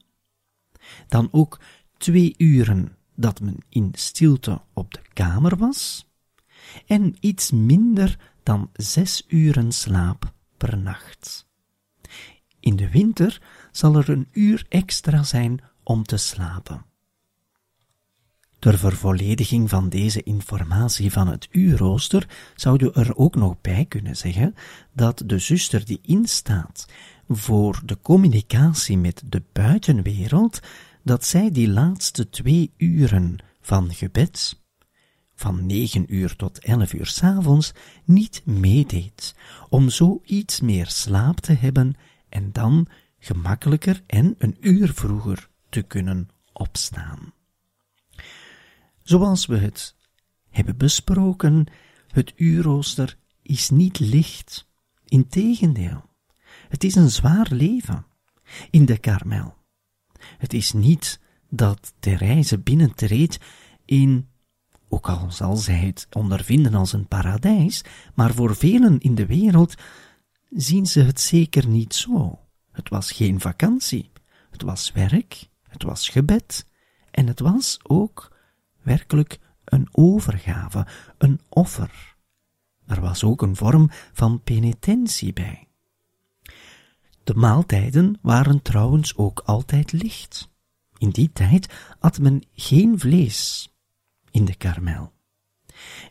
dan 1.07 1.27
ook 1.31 1.59
twee 1.97 2.33
uren 2.37 2.97
dat 3.15 3.39
men 3.39 3.57
in 3.69 3.91
stilte 3.93 4.61
op 4.73 4.93
de 4.93 5.01
kamer 5.13 5.57
was, 5.57 6.07
en 6.85 7.15
iets 7.19 7.51
minder 7.51 8.19
dan 8.43 8.69
zes 8.73 9.23
uren 9.27 9.71
slaap 9.71 10.33
per 10.57 10.77
nacht. 10.77 11.47
In 12.59 12.75
de 12.75 12.89
winter 12.89 13.41
zal 13.71 13.95
er 13.95 14.09
een 14.09 14.27
uur 14.31 14.65
extra 14.69 15.23
zijn 15.23 15.59
om 15.83 16.03
te 16.03 16.17
slapen. 16.17 16.85
Ter 18.67 18.77
vervollediging 18.77 19.69
van 19.69 19.89
deze 19.89 20.23
informatie 20.23 21.11
van 21.11 21.27
het 21.27 21.47
uurrooster 21.51 22.27
zouden 22.55 22.93
we 22.93 22.99
er 22.99 23.15
ook 23.15 23.35
nog 23.35 23.61
bij 23.61 23.85
kunnen 23.85 24.15
zeggen 24.15 24.55
dat 24.93 25.23
de 25.25 25.39
zuster 25.39 25.85
die 25.85 25.99
instaat 26.01 26.87
voor 27.27 27.81
de 27.85 27.97
communicatie 28.01 28.97
met 28.97 29.23
de 29.25 29.43
buitenwereld, 29.53 30.59
dat 31.03 31.25
zij 31.25 31.51
die 31.51 31.69
laatste 31.69 32.29
twee 32.29 32.73
uren 32.77 33.37
van 33.61 33.93
gebed, 33.93 34.61
van 35.35 35.65
negen 35.65 36.15
uur 36.15 36.35
tot 36.35 36.59
elf 36.59 36.93
uur 36.93 37.05
s'avonds, 37.05 37.73
niet 38.05 38.41
meedeed, 38.45 39.35
om 39.69 39.89
zo 39.89 40.21
iets 40.25 40.61
meer 40.61 40.87
slaap 40.87 41.39
te 41.39 41.53
hebben 41.53 41.95
en 42.29 42.51
dan 42.51 42.87
gemakkelijker 43.19 44.03
en 44.07 44.35
een 44.37 44.57
uur 44.59 44.93
vroeger 44.93 45.49
te 45.69 45.81
kunnen 45.81 46.29
opstaan. 46.53 47.35
Zoals 49.07 49.45
we 49.45 49.57
het 49.57 49.95
hebben 50.49 50.77
besproken, 50.77 51.65
het 52.07 52.33
uurrooster 52.35 53.17
is 53.41 53.69
niet 53.69 53.99
licht. 53.99 54.67
Integendeel, 55.05 56.03
het 56.69 56.83
is 56.83 56.95
een 56.95 57.09
zwaar 57.09 57.47
leven 57.51 58.05
in 58.69 58.85
de 58.85 58.97
karmel. 58.97 59.55
Het 60.37 60.53
is 60.53 60.73
niet 60.73 61.19
dat 61.49 61.93
Therese 61.99 62.59
binnentreedt 62.59 63.39
in, 63.85 64.29
ook 64.89 65.09
al 65.09 65.31
zal 65.31 65.55
zij 65.55 65.79
het 65.79 66.07
ondervinden 66.11 66.73
als 66.73 66.93
een 66.93 67.07
paradijs, 67.07 67.83
maar 68.15 68.33
voor 68.33 68.55
velen 68.55 68.99
in 68.99 69.15
de 69.15 69.25
wereld 69.25 69.75
zien 70.49 70.85
ze 70.85 70.99
het 71.01 71.19
zeker 71.19 71.67
niet 71.67 71.93
zo. 71.93 72.39
Het 72.71 72.89
was 72.89 73.11
geen 73.11 73.39
vakantie, 73.39 74.11
het 74.49 74.61
was 74.61 74.91
werk, 74.91 75.49
het 75.67 75.83
was 75.83 76.09
gebed, 76.09 76.65
en 77.11 77.27
het 77.27 77.39
was 77.39 77.79
ook 77.83 78.35
werkelijk 78.87 79.39
een 79.63 79.87
overgave, 79.91 80.87
een 81.17 81.39
offer. 81.49 82.15
Er 82.85 83.01
was 83.01 83.23
ook 83.23 83.41
een 83.41 83.55
vorm 83.55 83.89
van 84.13 84.41
penitentie 84.41 85.33
bij. 85.33 85.67
De 87.23 87.33
maaltijden 87.35 88.19
waren 88.21 88.61
trouwens 88.61 89.15
ook 89.15 89.39
altijd 89.39 89.91
licht. 89.91 90.49
In 90.97 91.09
die 91.09 91.31
tijd 91.33 91.73
at 91.99 92.19
men 92.19 92.43
geen 92.53 92.99
vlees 92.99 93.69
in 94.31 94.45
de 94.45 94.55
karmel. 94.55 95.13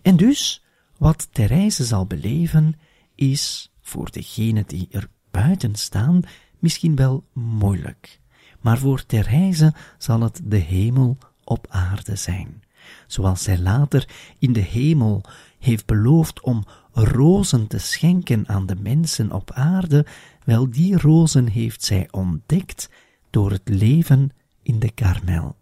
En 0.03 0.17
dus, 0.17 0.65
wat 0.99 1.29
Therese 1.33 1.85
zal 1.85 2.07
beleven, 2.07 2.75
is 3.15 3.73
voor 3.81 4.11
degenen 4.11 4.67
die 4.67 4.89
er 4.91 5.09
buiten 5.31 5.75
staan 5.75 6.21
misschien 6.59 6.97
wel 6.97 7.25
moeilijk, 7.33 8.21
maar 8.61 8.79
voor 8.79 9.07
Therese 9.07 9.75
zal 9.99 10.21
het 10.21 10.41
de 10.45 10.57
hemel 10.57 11.19
op 11.45 11.67
aarde 11.69 12.17
zijn, 12.17 12.62
zoals 13.07 13.42
zij 13.42 13.59
later 13.59 14.09
in 14.38 14.53
de 14.53 14.61
hemel 14.61 15.25
heeft 15.59 15.87
beloofd 15.87 16.40
om 16.40 16.64
rozen 16.92 17.66
te 17.66 17.79
schenken 17.79 18.49
aan 18.49 18.66
de 18.66 18.77
mensen 18.77 19.33
op 19.33 19.51
aarde, 19.51 20.07
wel 20.44 20.70
die 20.70 20.99
rozen 20.99 21.49
heeft 21.49 21.85
zij 21.85 22.09
ontdekt 22.11 22.90
door 23.31 23.51
het 23.51 23.68
leven 23.68 24.31
in 24.62 24.79
de 24.79 24.90
karmel, 24.90 25.57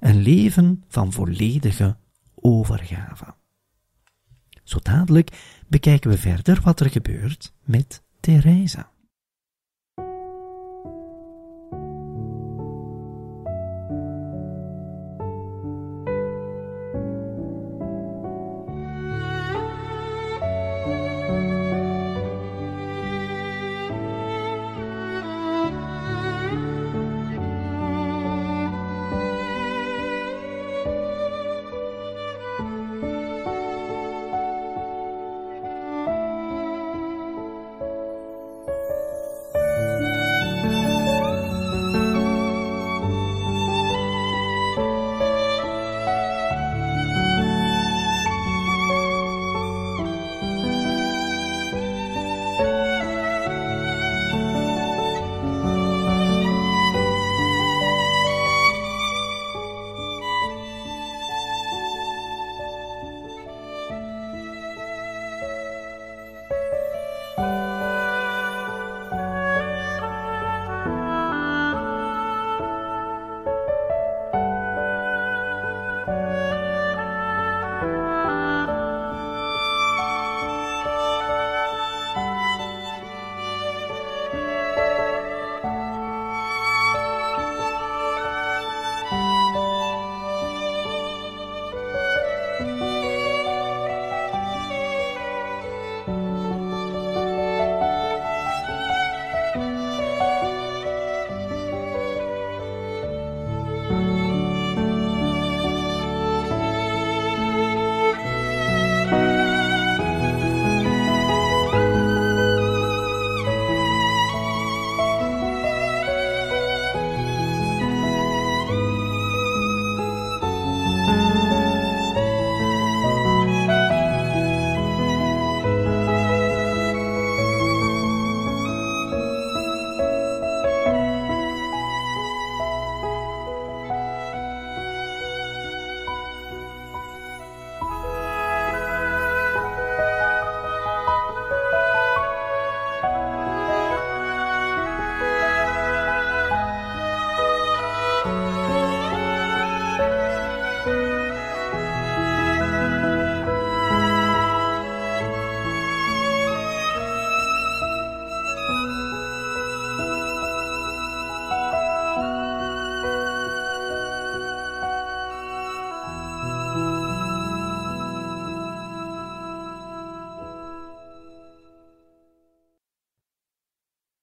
een 0.00 0.22
leven 0.22 0.84
van 0.88 1.12
volledige 1.12 1.96
overgave. 2.34 3.34
Zo 4.64 4.78
dadelijk 4.82 5.62
bekijken 5.68 6.10
we 6.10 6.18
verder 6.18 6.60
wat 6.62 6.80
er 6.80 6.90
gebeurt 6.90 7.52
met 7.64 8.02
Theresa. 8.20 8.90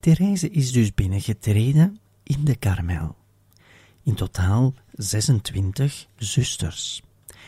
Therese 0.07 0.49
is 0.49 0.71
dus 0.71 0.93
binnengetreden 0.93 1.99
in 2.23 2.43
de 2.43 2.55
Karmel. 2.55 3.15
In 4.03 4.13
totaal 4.13 4.73
26 4.91 6.07
zusters. 6.17 7.01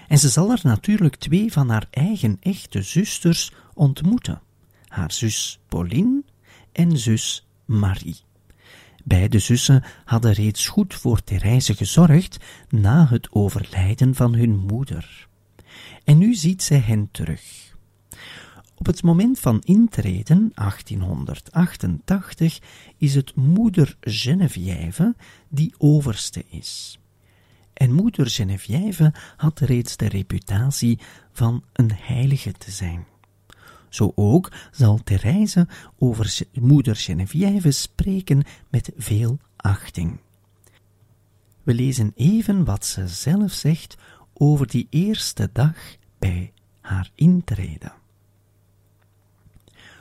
En 0.07 0.17
ze 0.19 0.29
zal 0.29 0.51
er 0.51 0.59
natuurlijk 0.63 1.15
twee 1.15 1.51
van 1.51 1.69
haar 1.69 1.87
eigen 1.91 2.37
echte 2.39 2.81
zusters 2.81 3.51
ontmoeten: 3.73 4.41
haar 4.87 5.11
zus 5.11 5.59
Pauline 5.67 6.23
en 6.71 6.97
zus 6.97 7.47
Marie. 7.65 8.19
Beide 9.03 9.39
zussen 9.39 9.83
hadden 10.05 10.33
reeds 10.33 10.67
goed 10.67 10.93
voor 10.93 11.23
Therese 11.23 11.75
gezorgd 11.75 12.37
na 12.69 13.07
het 13.07 13.31
overlijden 13.31 14.15
van 14.15 14.33
hun 14.33 14.57
moeder. 14.57 15.27
En 16.03 16.17
nu 16.17 16.33
ziet 16.33 16.63
zij 16.63 16.79
hen 16.79 17.09
terug. 17.11 17.75
Op 18.79 18.85
het 18.85 19.03
moment 19.03 19.39
van 19.39 19.61
intreden, 19.63 20.51
1888, 20.55 22.59
is 22.97 23.15
het 23.15 23.35
moeder 23.35 23.97
Geneviève 24.01 25.15
die 25.49 25.73
overste 25.77 26.45
is. 26.49 26.99
En 27.73 27.93
moeder 27.93 28.29
Geneviève 28.29 29.13
had 29.37 29.59
reeds 29.59 29.97
de 29.97 30.07
reputatie 30.07 30.99
van 31.31 31.63
een 31.73 31.91
heilige 31.93 32.51
te 32.51 32.71
zijn. 32.71 33.05
Zo 33.89 34.11
ook 34.15 34.51
zal 34.71 34.99
Therese 35.03 35.67
over 35.97 36.37
moeder 36.53 36.95
Geneviève 36.95 37.71
spreken 37.71 38.43
met 38.69 38.91
veel 38.97 39.39
achting. 39.55 40.19
We 41.63 41.73
lezen 41.73 42.11
even 42.15 42.65
wat 42.65 42.85
ze 42.85 43.07
zelf 43.07 43.51
zegt 43.51 43.97
over 44.33 44.67
die 44.67 44.87
eerste 44.89 45.49
dag 45.53 45.75
bij 46.19 46.53
haar 46.81 47.11
intrede. 47.15 47.98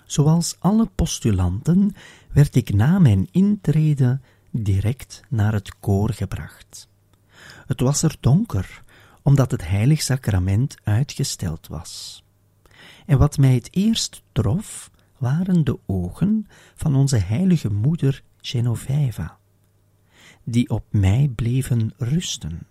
Zoals 0.09 0.57
alle 0.59 0.87
postulanten 0.95 1.95
werd 2.33 2.55
ik 2.55 2.75
na 2.75 2.99
mijn 2.99 3.29
intrede 3.31 4.21
direct 4.51 5.23
naar 5.29 5.53
het 5.53 5.79
koor 5.79 6.13
gebracht. 6.13 6.89
Het 7.67 7.81
was 7.81 8.03
er 8.03 8.17
donker, 8.21 8.83
omdat 9.23 9.51
het 9.51 9.69
heilig 9.69 10.03
sacrament 10.03 10.77
uitgesteld 10.83 11.67
was. 11.67 12.23
En 13.07 13.19
wat 13.19 13.39
mij 13.39 13.55
het 13.55 13.69
eerst 13.71 14.23
trof, 14.33 14.91
waren 15.19 15.65
de 15.65 15.79
ogen 15.87 16.47
van 16.75 16.95
onze 16.95 17.17
heilige 17.17 17.73
moeder 17.73 18.23
Genoveva, 18.41 19.39
die 20.45 20.71
op 20.71 20.85
mij 20.91 21.33
bleven 21.35 21.93
rusten. 21.97 22.67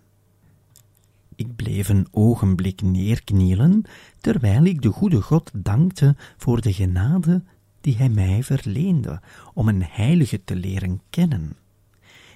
Ik 1.38 1.56
bleef 1.56 1.88
een 1.88 2.06
ogenblik 2.10 2.82
neerknielen, 2.82 3.82
terwijl 4.20 4.64
ik 4.64 4.82
de 4.82 4.88
goede 4.88 5.20
God 5.20 5.50
dankte 5.54 6.16
voor 6.36 6.60
de 6.60 6.72
genade 6.72 7.42
die 7.80 7.96
hij 7.96 8.08
mij 8.08 8.42
verleende 8.42 9.20
om 9.54 9.68
een 9.68 9.82
heilige 9.82 10.44
te 10.44 10.56
leren 10.56 11.00
kennen. 11.10 11.56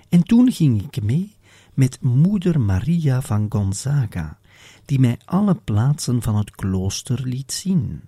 En 0.08 0.22
toen 0.22 0.52
ging 0.52 0.82
ik 0.82 1.02
mee 1.02 1.36
met 1.74 2.00
moeder 2.00 2.60
Maria 2.60 3.20
van 3.20 3.46
Gonzaga, 3.48 4.38
die 4.84 4.98
mij 4.98 5.18
alle 5.24 5.54
plaatsen 5.54 6.22
van 6.22 6.36
het 6.36 6.50
klooster 6.50 7.26
liet 7.26 7.52
zien. 7.52 8.00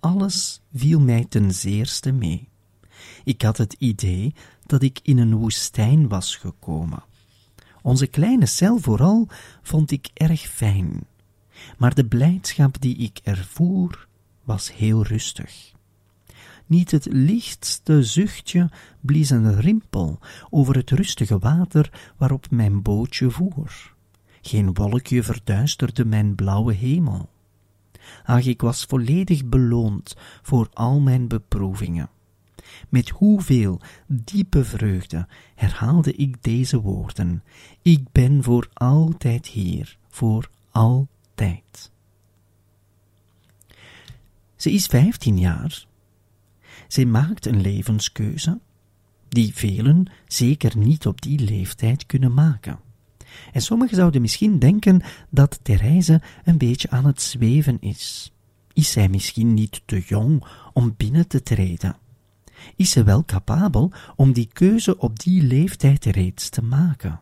Alles 0.00 0.60
viel 0.74 1.00
mij 1.00 1.26
ten 1.28 1.54
zeerste 1.54 2.12
mee. 2.12 2.48
Ik 3.24 3.42
had 3.42 3.56
het 3.56 3.72
idee 3.78 4.34
dat 4.66 4.82
ik 4.82 5.00
in 5.02 5.18
een 5.18 5.34
woestijn 5.34 6.08
was 6.08 6.36
gekomen. 6.36 7.02
Onze 7.82 8.06
kleine 8.06 8.46
cel 8.46 8.78
vooral 8.78 9.28
vond 9.62 9.90
ik 9.90 10.10
erg 10.14 10.40
fijn, 10.40 11.06
maar 11.78 11.94
de 11.94 12.04
blijdschap 12.04 12.80
die 12.80 12.96
ik 12.96 13.20
ervoer 13.22 14.08
was 14.44 14.74
heel 14.74 15.02
rustig. 15.02 15.72
Niet 16.66 16.90
het 16.90 17.06
lichtste 17.10 18.02
zuchtje 18.02 18.70
blies 19.00 19.30
een 19.30 19.60
rimpel 19.60 20.18
over 20.50 20.76
het 20.76 20.90
rustige 20.90 21.38
water 21.38 22.12
waarop 22.16 22.50
mijn 22.50 22.82
bootje 22.82 23.30
voer. 23.30 23.94
Geen 24.40 24.74
wolkje 24.74 25.22
verduisterde 25.22 26.04
mijn 26.04 26.34
blauwe 26.34 26.72
hemel. 26.72 27.28
Ach, 28.24 28.46
ik 28.46 28.60
was 28.60 28.84
volledig 28.84 29.44
beloond 29.44 30.16
voor 30.42 30.68
al 30.72 31.00
mijn 31.00 31.28
beproevingen. 31.28 32.10
Met 32.88 33.08
hoeveel 33.08 33.80
diepe 34.06 34.64
vreugde 34.64 35.28
herhaalde 35.54 36.12
ik 36.12 36.42
deze 36.42 36.80
woorden: 36.80 37.42
Ik 37.82 38.04
ben 38.12 38.42
voor 38.42 38.68
altijd 38.72 39.46
hier, 39.46 39.98
voor 40.08 40.50
altijd. 40.70 41.90
Ze 44.56 44.72
is 44.72 44.86
vijftien 44.86 45.38
jaar. 45.38 45.86
Zij 46.88 47.04
maakt 47.04 47.46
een 47.46 47.60
levenskeuze 47.60 48.60
die 49.28 49.54
velen 49.54 50.10
zeker 50.26 50.78
niet 50.78 51.06
op 51.06 51.22
die 51.22 51.38
leeftijd 51.38 52.06
kunnen 52.06 52.34
maken. 52.34 52.78
En 53.52 53.62
sommigen 53.62 53.96
zouden 53.96 54.20
misschien 54.20 54.58
denken 54.58 55.02
dat 55.30 55.60
Therese 55.62 56.20
een 56.44 56.58
beetje 56.58 56.90
aan 56.90 57.04
het 57.04 57.22
zweven 57.22 57.80
is. 57.80 58.32
Is 58.72 58.90
zij 58.90 59.08
misschien 59.08 59.54
niet 59.54 59.82
te 59.84 60.00
jong 60.00 60.44
om 60.72 60.94
binnen 60.96 61.28
te 61.28 61.42
treden? 61.42 61.96
Is 62.76 62.90
ze 62.90 63.02
wel 63.02 63.24
capabel 63.24 63.92
om 64.16 64.32
die 64.32 64.48
keuze 64.52 64.98
op 64.98 65.18
die 65.18 65.42
leeftijd 65.42 66.04
reeds 66.04 66.48
te 66.48 66.62
maken? 66.62 67.20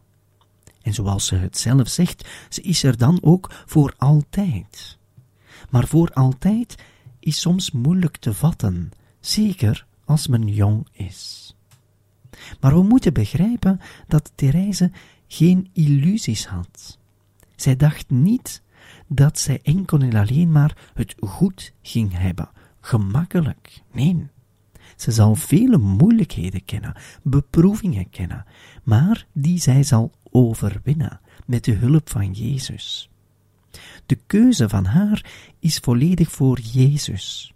En 0.82 0.94
zoals 0.94 1.26
ze 1.26 1.34
het 1.34 1.58
zelf 1.58 1.88
zegt, 1.88 2.28
ze 2.48 2.60
is 2.60 2.82
er 2.82 2.96
dan 2.96 3.18
ook 3.22 3.50
voor 3.66 3.94
altijd. 3.98 4.98
Maar 5.70 5.86
voor 5.86 6.10
altijd 6.12 6.76
is 7.18 7.40
soms 7.40 7.70
moeilijk 7.70 8.16
te 8.16 8.34
vatten, 8.34 8.90
zeker 9.20 9.86
als 10.04 10.26
men 10.26 10.48
jong 10.48 10.86
is. 10.92 11.54
Maar 12.60 12.74
we 12.74 12.82
moeten 12.82 13.12
begrijpen 13.12 13.80
dat 14.08 14.32
Therese 14.34 14.90
geen 15.26 15.70
illusies 15.72 16.46
had. 16.46 16.98
Zij 17.56 17.76
dacht 17.76 18.10
niet 18.10 18.62
dat 19.06 19.38
zij 19.38 19.60
enkel 19.62 19.98
en 19.98 20.14
alleen 20.14 20.52
maar 20.52 20.90
het 20.94 21.14
goed 21.20 21.72
ging 21.82 22.18
hebben, 22.18 22.50
gemakkelijk. 22.80 23.82
Nee. 23.92 24.28
Ze 25.00 25.10
zal 25.10 25.34
vele 25.34 25.78
moeilijkheden 25.78 26.64
kennen, 26.64 26.96
beproevingen 27.22 28.10
kennen, 28.10 28.44
maar 28.82 29.26
die 29.32 29.60
zij 29.60 29.82
zal 29.82 30.12
overwinnen 30.30 31.20
met 31.46 31.64
de 31.64 31.72
hulp 31.72 32.10
van 32.10 32.32
Jezus. 32.32 33.10
De 34.06 34.18
keuze 34.26 34.68
van 34.68 34.84
haar 34.84 35.24
is 35.58 35.78
volledig 35.78 36.30
voor 36.30 36.60
Jezus. 36.60 37.54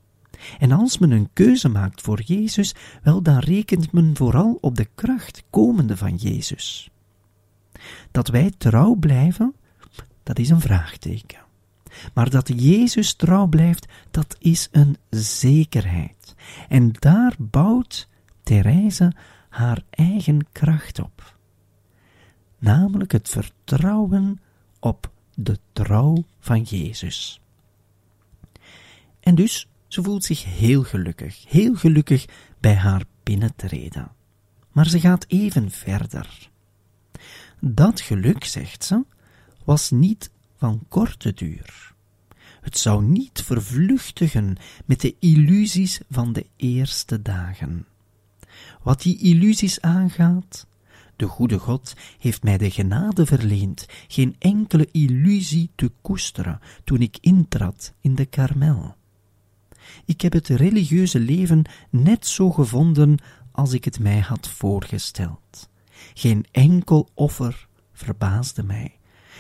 En 0.59 0.73
als 0.73 0.99
men 0.99 1.11
een 1.11 1.29
keuze 1.33 1.69
maakt 1.69 2.01
voor 2.01 2.23
Jezus, 2.23 2.75
wel 3.03 3.23
dan 3.23 3.39
rekent 3.39 3.93
men 3.93 4.17
vooral 4.17 4.59
op 4.61 4.77
de 4.77 4.89
kracht 4.95 5.43
komende 5.51 5.97
van 5.97 6.15
Jezus. 6.17 6.91
Dat 8.11 8.29
wij 8.29 8.53
trouw 8.59 8.95
blijven, 8.95 9.55
dat 10.23 10.39
is 10.39 10.49
een 10.49 10.61
vraagteken. 10.61 11.43
Maar 12.15 12.31
dat 12.31 12.53
Jezus 12.57 13.15
trouw 13.15 13.47
blijft, 13.47 13.87
dat 14.11 14.37
is 14.39 14.69
een 14.73 14.97
zekerheid. 15.11 16.24
En 16.69 16.93
daar 16.93 17.35
bouwt 17.39 18.09
Therese 18.43 19.13
haar 19.49 19.83
eigen 19.91 20.47
kracht 20.53 20.99
op. 20.99 21.37
Namelijk 22.59 23.13
het 23.13 23.29
vertrouwen 23.29 24.41
op 24.81 25.11
de 25.35 25.59
trouw 25.73 26.25
van 26.39 26.63
Jezus. 26.63 27.41
En 29.21 29.35
dus, 29.35 29.69
ze 29.87 30.03
voelt 30.03 30.25
zich 30.25 30.45
heel 30.45 30.83
gelukkig, 30.83 31.45
heel 31.49 31.75
gelukkig 31.75 32.25
bij 32.61 32.75
haar 32.75 33.05
binnentreden. 33.23 34.13
Maar 34.73 34.87
ze 34.87 35.01
gaat 35.01 35.25
even 35.29 35.71
verder. 35.71 36.51
Dat 37.61 38.01
geluk, 38.01 38.45
zegt 38.45 38.85
ze, 38.85 39.05
was 39.65 39.91
niet 39.91 40.31
van 40.57 40.85
korte 40.89 41.33
duur. 41.33 41.94
Het 42.65 42.79
zou 42.79 43.03
niet 43.03 43.43
vervluchtigen 43.43 44.57
met 44.85 45.01
de 45.01 45.15
illusies 45.19 46.01
van 46.11 46.33
de 46.33 46.47
eerste 46.57 47.23
dagen. 47.23 47.87
Wat 48.83 49.03
die 49.03 49.19
illusies 49.19 49.81
aangaat, 49.81 50.67
de 51.17 51.27
goede 51.27 51.59
God 51.59 51.95
heeft 52.19 52.43
mij 52.43 52.59
de 52.59 52.71
genade 52.71 53.27
verleend 53.27 53.87
geen 54.09 54.37
enkele 54.39 54.89
illusie 54.93 55.71
te 55.75 55.91
koesteren 56.01 56.61
toen 56.85 57.01
ik 57.01 57.19
intrad 57.21 57.93
in 58.01 58.15
de 58.15 58.27
karmel. 58.27 58.97
Ik 60.05 60.21
heb 60.21 60.33
het 60.33 60.49
religieuze 60.49 61.21
leven 61.21 61.63
net 61.91 62.27
zo 62.27 62.51
gevonden 62.51 63.19
als 63.53 63.73
ik 63.73 63.85
het 63.85 63.99
mij 63.99 64.21
had 64.21 64.49
voorgesteld. 64.49 65.69
Geen 66.15 66.47
enkel 66.51 67.09
offer 67.15 67.69
verbaasde 67.93 68.63
mij. 68.63 68.99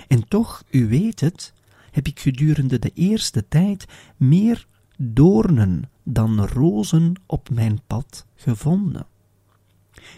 En 0.09 0.29
toch, 0.29 0.63
u 0.71 0.89
weet 0.89 1.21
het, 1.21 1.53
heb 1.95 2.07
ik 2.07 2.21
gedurende 2.21 2.79
de 2.79 2.91
eerste 2.95 3.49
tijd 3.49 3.85
meer 4.17 4.67
doornen 4.97 5.91
dan 6.03 6.47
rozen 6.47 7.13
op 7.27 7.51
mijn 7.51 7.81
pad 7.87 8.27
gevonden. 8.35 9.07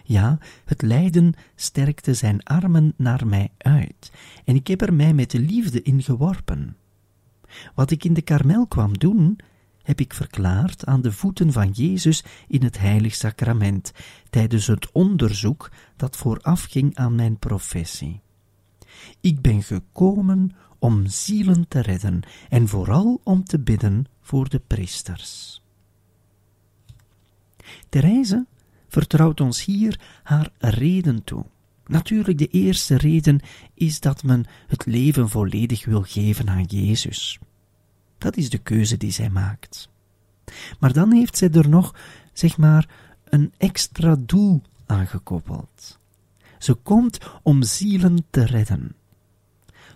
Ja, 0.04 0.38
het 0.64 0.82
lijden 0.82 1.34
sterkte 1.54 2.14
zijn 2.14 2.42
armen 2.42 2.94
naar 2.96 3.26
mij 3.26 3.48
uit, 3.58 4.12
en 4.44 4.54
ik 4.54 4.66
heb 4.66 4.80
er 4.80 4.94
mij 4.94 5.14
met 5.14 5.32
liefde 5.32 5.82
in 5.82 6.02
geworpen. 6.02 6.76
Wat 7.74 7.90
ik 7.90 8.04
in 8.04 8.14
de 8.14 8.22
karmel 8.22 8.66
kwam 8.66 8.98
doen, 8.98 9.38
heb 9.82 10.00
ik 10.00 10.14
verklaard 10.14 10.86
aan 10.86 11.02
de 11.02 11.12
voeten 11.12 11.52
van 11.52 11.70
Jezus 11.70 12.24
in 12.48 12.62
het 12.62 12.78
heilig 12.78 13.14
sacrament, 13.14 13.92
tijdens 14.30 14.66
het 14.66 14.92
onderzoek 14.92 15.70
dat 15.96 16.16
voorafging 16.16 16.96
aan 16.96 17.14
mijn 17.14 17.38
professie. 17.38 18.24
Ik 19.20 19.40
ben 19.40 19.62
gekomen 19.62 20.56
om 20.78 21.06
zielen 21.06 21.68
te 21.68 21.80
redden 21.80 22.20
en 22.48 22.68
vooral 22.68 23.20
om 23.24 23.44
te 23.44 23.58
bidden 23.58 24.04
voor 24.20 24.48
de 24.48 24.60
priesters. 24.66 25.62
Therese 27.88 28.46
vertrouwt 28.88 29.40
ons 29.40 29.64
hier 29.64 30.00
haar 30.22 30.50
reden 30.58 31.24
toe. 31.24 31.44
Natuurlijk, 31.86 32.38
de 32.38 32.46
eerste 32.46 32.96
reden 32.96 33.40
is 33.74 34.00
dat 34.00 34.22
men 34.22 34.44
het 34.66 34.86
leven 34.86 35.28
volledig 35.28 35.84
wil 35.84 36.02
geven 36.02 36.48
aan 36.48 36.62
Jezus. 36.64 37.38
Dat 38.18 38.36
is 38.36 38.50
de 38.50 38.58
keuze 38.58 38.96
die 38.96 39.10
zij 39.10 39.30
maakt. 39.30 39.88
Maar 40.78 40.92
dan 40.92 41.12
heeft 41.12 41.36
zij 41.36 41.50
er 41.50 41.68
nog, 41.68 41.94
zeg 42.32 42.56
maar, 42.56 42.88
een 43.24 43.52
extra 43.56 44.16
doel 44.18 44.62
aangekoppeld. 44.86 45.98
Ze 46.58 46.74
komt 46.74 47.18
om 47.42 47.62
zielen 47.62 48.26
te 48.30 48.44
redden. 48.44 48.95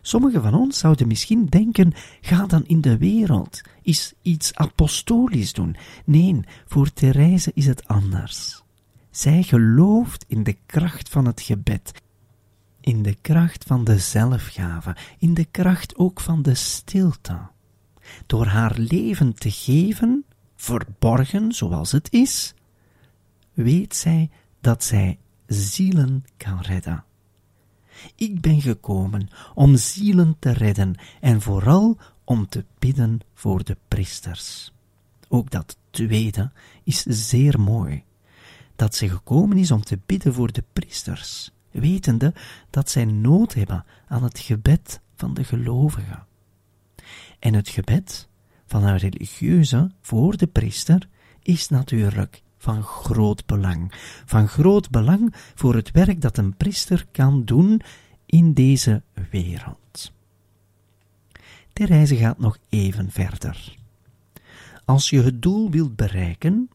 Sommigen 0.02 0.42
van 0.42 0.54
ons 0.54 0.78
zouden 0.78 1.06
misschien 1.06 1.46
denken: 1.46 1.92
ga 2.20 2.46
dan 2.46 2.64
in 2.66 2.80
de 2.80 2.98
wereld, 2.98 3.60
is 3.82 4.14
iets 4.22 4.54
apostolisch 4.54 5.52
doen. 5.52 5.76
Nee, 6.04 6.40
voor 6.66 6.92
Therese 6.92 7.50
is 7.54 7.66
het 7.66 7.88
anders. 7.88 8.62
Zij 9.10 9.42
gelooft 9.42 10.24
in 10.28 10.42
de 10.42 10.56
kracht 10.66 11.08
van 11.08 11.26
het 11.26 11.40
gebed, 11.40 11.92
in 12.80 13.02
de 13.02 13.16
kracht 13.20 13.64
van 13.64 13.84
de 13.84 13.98
zelfgave, 13.98 14.96
in 15.18 15.34
de 15.34 15.44
kracht 15.44 15.96
ook 15.96 16.20
van 16.20 16.42
de 16.42 16.54
stilte. 16.54 17.38
Door 18.26 18.46
haar 18.46 18.78
leven 18.78 19.34
te 19.34 19.50
geven, 19.50 20.24
verborgen 20.56 21.52
zoals 21.52 21.92
het 21.92 22.12
is, 22.12 22.54
weet 23.52 23.96
zij 23.96 24.30
dat 24.60 24.84
zij 24.84 25.18
zielen 25.46 26.24
kan 26.36 26.60
redden. 26.60 27.04
Ik 28.14 28.40
ben 28.40 28.60
gekomen 28.60 29.28
om 29.54 29.76
zielen 29.76 30.36
te 30.38 30.50
redden 30.52 30.94
en 31.20 31.40
vooral 31.40 31.98
om 32.24 32.48
te 32.48 32.64
bidden 32.78 33.20
voor 33.34 33.64
de 33.64 33.76
priesters. 33.88 34.72
Ook 35.28 35.50
dat 35.50 35.76
tweede 35.90 36.50
is 36.84 37.02
zeer 37.02 37.60
mooi. 37.60 38.04
Dat 38.76 38.94
ze 38.94 39.08
gekomen 39.08 39.56
is 39.56 39.70
om 39.70 39.82
te 39.82 39.98
bidden 40.06 40.34
voor 40.34 40.52
de 40.52 40.64
priesters, 40.72 41.50
wetende 41.70 42.34
dat 42.70 42.90
zij 42.90 43.04
nood 43.04 43.54
hebben 43.54 43.84
aan 44.08 44.22
het 44.22 44.38
gebed 44.38 45.00
van 45.14 45.34
de 45.34 45.44
gelovigen. 45.44 46.26
En 47.38 47.54
het 47.54 47.68
gebed 47.68 48.28
van 48.66 48.84
een 48.84 48.96
religieuze 48.96 49.90
voor 50.00 50.36
de 50.36 50.46
priester 50.46 51.08
is 51.42 51.68
natuurlijk 51.68 52.42
van 52.60 52.82
groot 52.82 53.46
belang. 53.46 53.92
Van 54.24 54.48
groot 54.48 54.90
belang 54.90 55.34
voor 55.54 55.74
het 55.74 55.90
werk 55.90 56.20
dat 56.20 56.38
een 56.38 56.56
priester 56.56 57.06
kan 57.12 57.44
doen 57.44 57.80
in 58.26 58.52
deze 58.52 59.02
wereld. 59.30 60.12
Reize 61.86 62.16
gaat 62.16 62.38
nog 62.38 62.58
even 62.68 63.10
verder. 63.10 63.76
Als 64.84 65.10
je 65.10 65.22
het 65.22 65.42
doel 65.42 65.70
wilt 65.70 65.96
bereiken, 65.96 66.70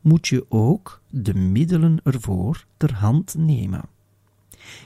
moet 0.00 0.28
je 0.28 0.46
ook 0.48 1.02
de 1.10 1.34
middelen 1.34 2.00
ervoor 2.04 2.64
ter 2.76 2.94
hand 2.94 3.34
nemen. 3.34 3.84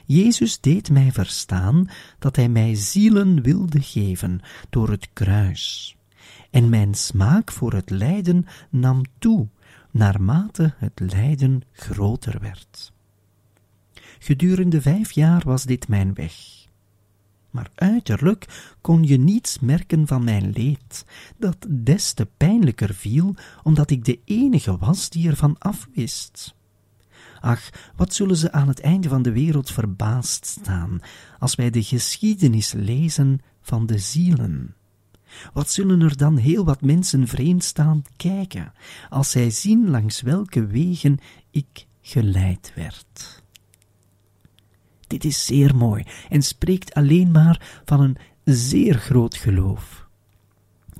Jezus 0.05 0.59
deed 0.59 0.89
mij 0.89 1.11
verstaan 1.11 1.89
dat 2.19 2.35
hij 2.35 2.49
mij 2.49 2.75
zielen 2.75 3.41
wilde 3.41 3.81
geven 3.81 4.41
door 4.69 4.89
het 4.89 5.09
kruis. 5.13 5.95
En 6.49 6.69
mijn 6.69 6.93
smaak 6.93 7.51
voor 7.51 7.73
het 7.73 7.89
lijden 7.89 8.45
nam 8.69 9.01
toe 9.19 9.47
naarmate 9.93 10.73
het 10.77 10.99
lijden 10.99 11.61
groter 11.71 12.39
werd. 12.39 12.93
Gedurende 14.19 14.81
vijf 14.81 15.11
jaar 15.11 15.41
was 15.45 15.63
dit 15.63 15.87
mijn 15.87 16.13
weg. 16.13 16.33
Maar 17.49 17.71
uiterlijk 17.75 18.73
kon 18.81 19.03
je 19.03 19.17
niets 19.17 19.59
merken 19.59 20.07
van 20.07 20.23
mijn 20.23 20.51
leed, 20.51 21.05
dat 21.37 21.57
des 21.69 22.13
te 22.13 22.25
pijnlijker 22.37 22.93
viel, 22.93 23.35
omdat 23.63 23.89
ik 23.89 24.05
de 24.05 24.19
enige 24.25 24.77
was 24.77 25.09
die 25.09 25.29
ervan 25.29 25.55
afwist. 25.57 26.55
Ach, 27.39 27.69
wat 27.95 28.13
zullen 28.13 28.37
ze 28.37 28.51
aan 28.51 28.67
het 28.67 28.79
einde 28.79 29.09
van 29.09 29.21
de 29.21 29.31
wereld 29.31 29.71
verbaasd 29.71 30.45
staan, 30.45 30.99
als 31.39 31.55
wij 31.55 31.69
de 31.69 31.83
geschiedenis 31.83 32.71
lezen 32.71 33.41
van 33.61 33.85
de 33.85 33.97
zielen. 33.97 34.75
Wat 35.53 35.71
zullen 35.71 36.01
er 36.01 36.17
dan 36.17 36.37
heel 36.37 36.65
wat 36.65 36.81
mensen 36.81 37.27
vreemd 37.27 37.63
staan 37.63 38.03
kijken, 38.17 38.73
als 39.09 39.31
zij 39.31 39.49
zien 39.49 39.89
langs 39.89 40.21
welke 40.21 40.65
wegen 40.65 41.17
ik 41.51 41.85
geleid 42.01 42.71
werd. 42.75 43.43
Dit 45.07 45.23
is 45.23 45.45
zeer 45.45 45.75
mooi 45.75 46.03
en 46.29 46.41
spreekt 46.41 46.93
alleen 46.93 47.31
maar 47.31 47.81
van 47.85 48.01
een 48.01 48.17
zeer 48.43 48.95
groot 48.95 49.35
geloof. 49.35 50.07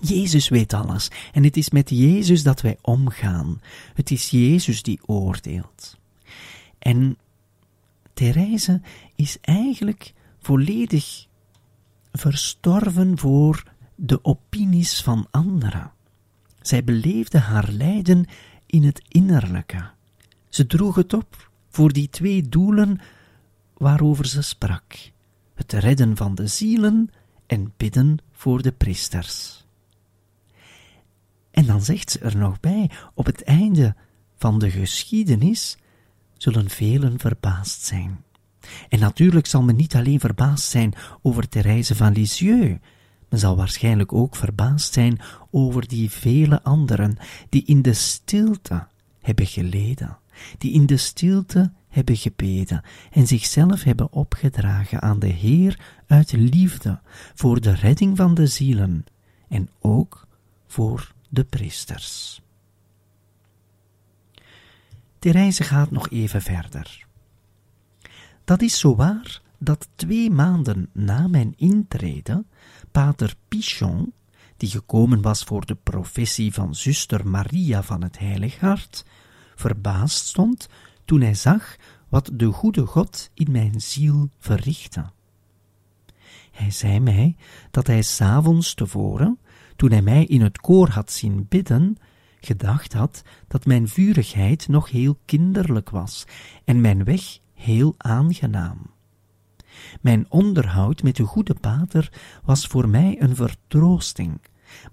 Jezus 0.02 0.50
weet 0.50 0.74
alles 0.74 1.08
en 1.32 1.44
het 1.44 1.58
is 1.58 1.70
met 1.70 1.90
Jezus 1.90 2.44
dat 2.44 2.62
wij 2.62 2.78
omgaan. 2.82 3.62
Het 3.94 4.12
is 4.12 4.30
Jezus 4.30 4.82
die 4.82 5.00
oordeelt. 5.06 5.98
En 6.80 7.18
Therese 8.14 8.82
is 9.16 9.38
eigenlijk 9.42 10.14
volledig 10.40 11.28
verstorven 12.12 13.18
voor 13.18 13.64
de 14.06 14.24
opinies 14.24 15.02
van 15.02 15.28
anderen. 15.32 15.92
Zij 16.62 16.84
beleefde 16.84 17.40
haar 17.40 17.70
lijden 17.70 18.26
in 18.66 18.84
het 18.84 19.02
innerlijke. 19.08 19.90
Ze 20.50 20.68
droeg 20.68 20.96
het 20.96 21.14
op 21.14 21.50
voor 21.70 21.94
die 21.94 22.10
twee 22.10 22.50
doelen 22.50 23.00
waarover 23.78 24.26
ze 24.26 24.42
sprak: 24.42 25.12
het 25.54 25.74
redden 25.74 26.18
van 26.18 26.36
de 26.36 26.48
zielen 26.48 27.10
en 27.46 27.74
bidden 27.78 28.18
voor 28.32 28.62
de 28.62 28.72
priesters. 28.72 29.66
En 31.52 31.66
dan 31.66 31.82
zegt 31.82 32.12
ze 32.12 32.20
er 32.20 32.38
nog 32.38 32.60
bij: 32.60 32.92
op 33.14 33.26
het 33.26 33.44
einde 33.44 33.96
van 34.38 34.60
de 34.60 34.72
geschiedenis 34.72 35.78
zullen 36.38 36.70
velen 36.70 37.20
verbaasd 37.20 37.82
zijn. 37.82 38.24
En 38.90 39.00
natuurlijk 39.00 39.46
zal 39.46 39.64
men 39.64 39.76
niet 39.76 39.96
alleen 39.96 40.20
verbaasd 40.20 40.70
zijn 40.70 40.94
over 41.22 41.46
reizen 41.50 41.96
van 41.96 42.12
Lisieux, 42.14 42.80
zal 43.40 43.56
waarschijnlijk 43.56 44.14
ook 44.14 44.36
verbaasd 44.36 44.94
zijn 44.94 45.20
over 45.52 45.88
die 45.88 46.10
vele 46.10 46.64
anderen 46.64 47.18
die 47.50 47.66
in 47.66 47.82
de 47.82 47.94
stilte 47.94 48.88
hebben 49.22 49.46
geleden, 49.46 50.18
die 50.58 50.74
in 50.74 50.86
de 50.86 50.98
stilte 50.98 51.72
hebben 51.88 52.18
gebeden 52.18 52.84
en 53.12 53.28
zichzelf 53.28 53.84
hebben 53.84 54.12
opgedragen 54.12 55.02
aan 55.02 55.20
de 55.20 55.28
Heer 55.28 55.80
uit 56.08 56.32
liefde 56.32 57.00
voor 57.34 57.62
de 57.62 57.74
redding 57.74 58.18
van 58.18 58.34
de 58.34 58.48
zielen 58.48 59.06
en 59.48 59.70
ook 59.80 60.28
voor 60.68 61.14
de 61.30 61.44
priesters. 61.44 62.42
Reize 65.32 65.64
gaat 65.64 65.92
nog 65.92 66.10
even 66.10 66.42
verder. 66.42 67.06
Dat 68.44 68.62
is 68.62 68.80
zo 68.80 68.96
waar 68.96 69.42
dat 69.58 69.90
twee 69.96 70.30
maanden 70.30 70.90
na 70.92 71.28
mijn 71.28 71.54
intrede 71.58 72.44
pater 72.94 73.36
Pichon, 73.48 74.14
die 74.58 74.70
gekomen 74.70 75.22
was 75.22 75.44
voor 75.44 75.66
de 75.66 75.76
professie 75.76 76.54
van 76.54 76.76
zuster 76.76 77.28
Maria 77.28 77.84
van 77.84 78.04
het 78.04 78.20
Heilig 78.20 78.60
Hart, 78.60 79.06
verbaasd 79.56 80.26
stond 80.26 80.68
toen 81.06 81.22
hij 81.22 81.34
zag 81.34 81.76
wat 82.10 82.30
de 82.34 82.52
goede 82.52 82.86
God 82.86 83.30
in 83.34 83.52
mijn 83.52 83.82
ziel 83.82 84.30
verrichtte. 84.40 85.06
Hij 86.52 86.72
zei 86.72 87.00
mij 87.00 87.36
dat 87.72 87.88
hij 87.88 88.02
s'avonds 88.02 88.74
tevoren, 88.74 89.40
toen 89.76 89.92
hij 89.92 90.02
mij 90.02 90.26
in 90.26 90.42
het 90.42 90.58
koor 90.58 90.90
had 90.90 91.12
zien 91.12 91.46
bidden, 91.50 91.98
gedacht 92.40 92.94
had 92.94 93.24
dat 93.48 93.66
mijn 93.66 93.88
vurigheid 93.88 94.68
nog 94.68 94.90
heel 94.90 95.20
kinderlijk 95.26 95.90
was 95.90 96.26
en 96.64 96.82
mijn 96.82 97.04
weg 97.04 97.40
heel 97.54 97.94
aangenaam. 97.98 98.78
Mijn 100.02 100.26
onderhoud 100.30 101.04
met 101.04 101.16
de 101.16 101.24
goede 101.24 101.54
pater 101.54 102.12
was 102.44 102.68
voor 102.68 102.90
mij 102.90 103.22
een 103.22 103.36
vertroosting, 103.36 104.42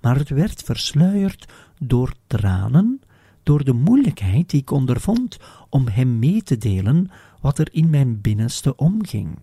maar 0.01 0.17
het 0.17 0.29
werd 0.29 0.63
versluierd 0.63 1.53
door 1.79 2.15
tranen, 2.27 3.01
door 3.43 3.65
de 3.65 3.73
moeilijkheid 3.73 4.51
die 4.51 4.61
ik 4.61 4.71
ondervond 4.71 5.39
om 5.69 5.89
hem 5.89 6.19
mee 6.19 6.43
te 6.43 6.59
delen 6.59 7.11
wat 7.41 7.59
er 7.59 7.69
in 7.73 7.91
mijn 7.91 8.21
binnenste 8.21 8.77
omging. 8.77 9.39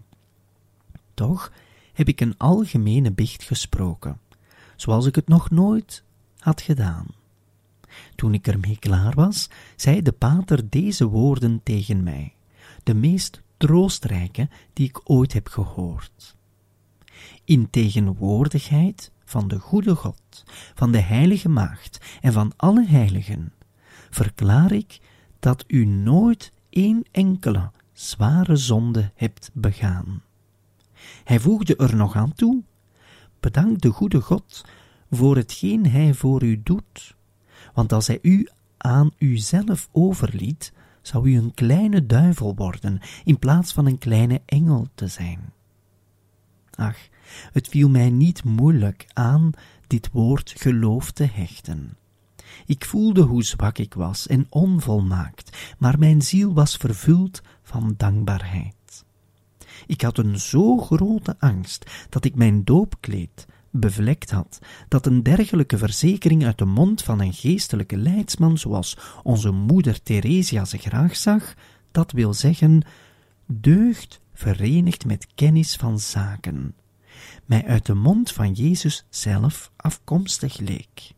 Toch 1.13 1.51
heb 1.93 2.07
ik 2.07 2.21
een 2.21 2.37
algemene 2.37 3.11
biecht 3.11 3.43
gesproken, 3.43 4.19
zoals 4.75 5.05
ik 5.05 5.15
het 5.15 5.27
nog 5.27 5.49
nooit 5.49 6.03
had 6.39 6.61
gedaan. 6.61 7.05
Toen 8.15 8.33
ik 8.33 8.47
ermee 8.47 8.77
klaar 8.79 9.13
was, 9.13 9.49
zei 9.75 10.01
de 10.01 10.11
pater 10.11 10.69
deze 10.69 11.05
woorden 11.05 11.59
tegen 11.63 12.03
mij, 12.03 12.33
de 12.83 12.93
meest 12.93 13.41
troostrijke 13.57 14.49
die 14.73 14.87
ik 14.87 15.01
ooit 15.03 15.33
heb 15.33 15.47
gehoord. 15.47 16.35
In 17.43 17.69
tegenwoordigheid 17.69 19.11
van 19.25 19.47
de 19.47 19.59
goede 19.59 19.95
God, 19.95 20.43
van 20.75 20.91
de 20.91 20.99
heilige 20.99 21.49
maagd 21.49 22.17
en 22.21 22.33
van 22.33 22.53
alle 22.55 22.85
heiligen, 22.85 23.53
verklaar 24.09 24.71
ik 24.71 24.99
dat 25.39 25.63
u 25.67 25.85
nooit 25.85 26.51
één 26.69 27.03
enkele 27.11 27.71
zware 27.93 28.55
zonde 28.55 29.11
hebt 29.15 29.49
begaan. 29.53 30.21
Hij 31.23 31.39
voegde 31.39 31.75
er 31.75 31.95
nog 31.95 32.15
aan 32.15 32.33
toe: 32.33 32.63
Bedank 33.39 33.81
de 33.81 33.89
goede 33.89 34.21
God 34.21 34.65
voor 35.11 35.35
hetgeen 35.35 35.89
hij 35.89 36.13
voor 36.13 36.43
u 36.43 36.61
doet, 36.63 37.15
want 37.73 37.93
als 37.93 38.07
hij 38.07 38.19
u 38.21 38.47
aan 38.77 39.11
uzelf 39.17 39.89
overliet, 39.91 40.73
zou 41.07 41.29
u 41.29 41.37
een 41.37 41.53
kleine 41.53 42.05
duivel 42.05 42.55
worden, 42.55 42.99
in 43.23 43.39
plaats 43.39 43.73
van 43.73 43.85
een 43.85 43.97
kleine 43.97 44.41
engel 44.45 44.87
te 44.95 45.07
zijn. 45.07 45.39
Ach, 46.75 46.97
het 47.51 47.67
viel 47.67 47.89
mij 47.89 48.09
niet 48.09 48.43
moeilijk 48.43 49.07
aan 49.13 49.51
dit 49.87 50.09
woord 50.11 50.53
geloof 50.57 51.11
te 51.11 51.23
hechten. 51.23 51.97
Ik 52.65 52.85
voelde 52.85 53.21
hoe 53.21 53.43
zwak 53.43 53.77
ik 53.77 53.93
was 53.93 54.27
en 54.27 54.45
onvolmaakt, 54.49 55.75
maar 55.77 55.99
mijn 55.99 56.21
ziel 56.21 56.53
was 56.53 56.77
vervuld 56.77 57.41
van 57.63 57.93
dankbaarheid. 57.97 59.05
Ik 59.87 60.01
had 60.01 60.17
een 60.17 60.39
zo 60.39 60.77
grote 60.77 61.35
angst 61.39 62.07
dat 62.09 62.25
ik 62.25 62.35
mijn 62.35 62.63
doopkleed 62.63 63.45
bevlekt 63.79 64.31
had, 64.31 64.59
dat 64.87 65.05
een 65.05 65.23
dergelijke 65.23 65.77
verzekering 65.77 66.45
uit 66.45 66.57
de 66.57 66.65
mond 66.65 67.03
van 67.03 67.19
een 67.21 67.33
geestelijke 67.33 67.97
leidsman, 67.97 68.57
zoals 68.57 68.97
onze 69.23 69.51
moeder 69.51 70.03
Theresia 70.03 70.65
ze 70.65 70.77
graag 70.77 71.15
zag, 71.15 71.53
dat 71.91 72.11
wil 72.11 72.33
zeggen, 72.33 72.81
deugd 73.45 74.21
verenigd 74.33 75.05
met 75.05 75.27
kennis 75.35 75.75
van 75.75 75.99
zaken, 75.99 76.75
mij 77.45 77.65
uit 77.65 77.85
de 77.85 77.93
mond 77.93 78.31
van 78.31 78.51
Jezus 78.51 79.05
zelf 79.09 79.71
afkomstig 79.75 80.57
leek. 80.57 81.15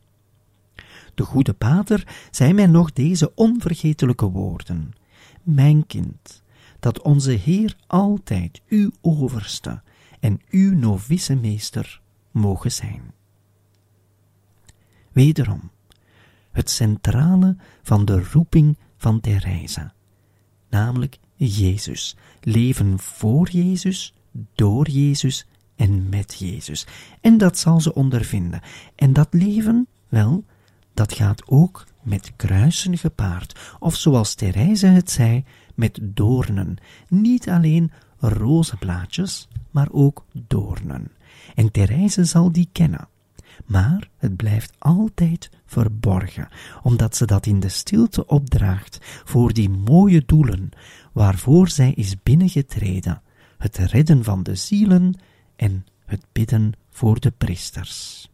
De 1.16 1.24
goede 1.24 1.54
pater 1.54 2.08
zei 2.32 2.54
mij 2.54 2.68
nog 2.68 2.94
deze 2.94 3.36
onvergetelijke 3.36 4.26
woorden: 4.26 4.92
Mijn 5.44 5.86
kind, 5.88 6.44
dat 6.80 7.02
onze 7.02 7.32
Heer 7.32 7.76
altijd 7.88 8.62
uw 8.68 8.92
overste 9.02 9.82
en 10.20 10.42
uw 10.50 10.76
novice 10.76 11.36
meester 11.36 12.02
mogen 12.40 12.72
zijn. 12.72 13.12
Wederom, 15.12 15.70
het 16.52 16.70
centrale 16.70 17.56
van 17.82 18.06
de 18.06 18.24
roeping 18.24 18.78
van 18.98 19.20
Therese, 19.20 19.92
namelijk 20.70 21.20
Jezus, 21.36 22.16
leven 22.42 23.00
voor 23.00 23.50
Jezus, 23.50 24.14
door 24.56 24.90
Jezus 24.90 25.48
en 25.76 26.10
met 26.10 26.36
Jezus. 26.40 26.88
En 27.22 27.38
dat 27.38 27.58
zal 27.58 27.82
ze 27.82 27.94
ondervinden. 27.94 28.62
En 28.96 29.14
dat 29.14 29.28
leven, 29.32 29.88
wel, 30.08 30.44
dat 30.94 31.14
gaat 31.14 31.48
ook 31.48 31.86
met 32.02 32.32
kruisen 32.36 32.98
gepaard, 32.98 33.76
of 33.80 33.96
zoals 33.96 34.34
Therese 34.34 34.88
het 34.88 35.12
zei, 35.12 35.44
met 35.76 36.00
doornen. 36.02 36.78
Niet 37.08 37.50
alleen 37.50 37.92
rozenblaadjes, 38.18 39.48
maar 39.72 39.88
ook 39.92 40.26
doornen. 40.48 41.12
En 41.60 41.72
Therese 41.72 42.24
zal 42.24 42.52
die 42.52 42.70
kennen. 42.72 43.08
Maar 43.66 44.10
het 44.18 44.36
blijft 44.36 44.74
altijd 44.78 45.50
verborgen, 45.66 46.48
omdat 46.84 47.16
ze 47.16 47.26
dat 47.26 47.46
in 47.46 47.60
de 47.60 47.70
stilte 47.70 48.26
opdraagt 48.26 49.00
voor 49.02 49.54
die 49.54 49.70
mooie 49.70 50.24
doelen 50.26 50.70
waarvoor 51.14 51.70
zij 51.70 51.92
is 51.96 52.24
binnengetreden, 52.24 53.22
het 53.58 53.78
redden 53.78 54.24
van 54.24 54.44
de 54.44 54.56
zielen 54.56 55.20
en 55.56 55.86
het 56.06 56.26
bidden 56.32 56.74
voor 56.90 57.20
de 57.20 57.32
priesters. 57.32 58.30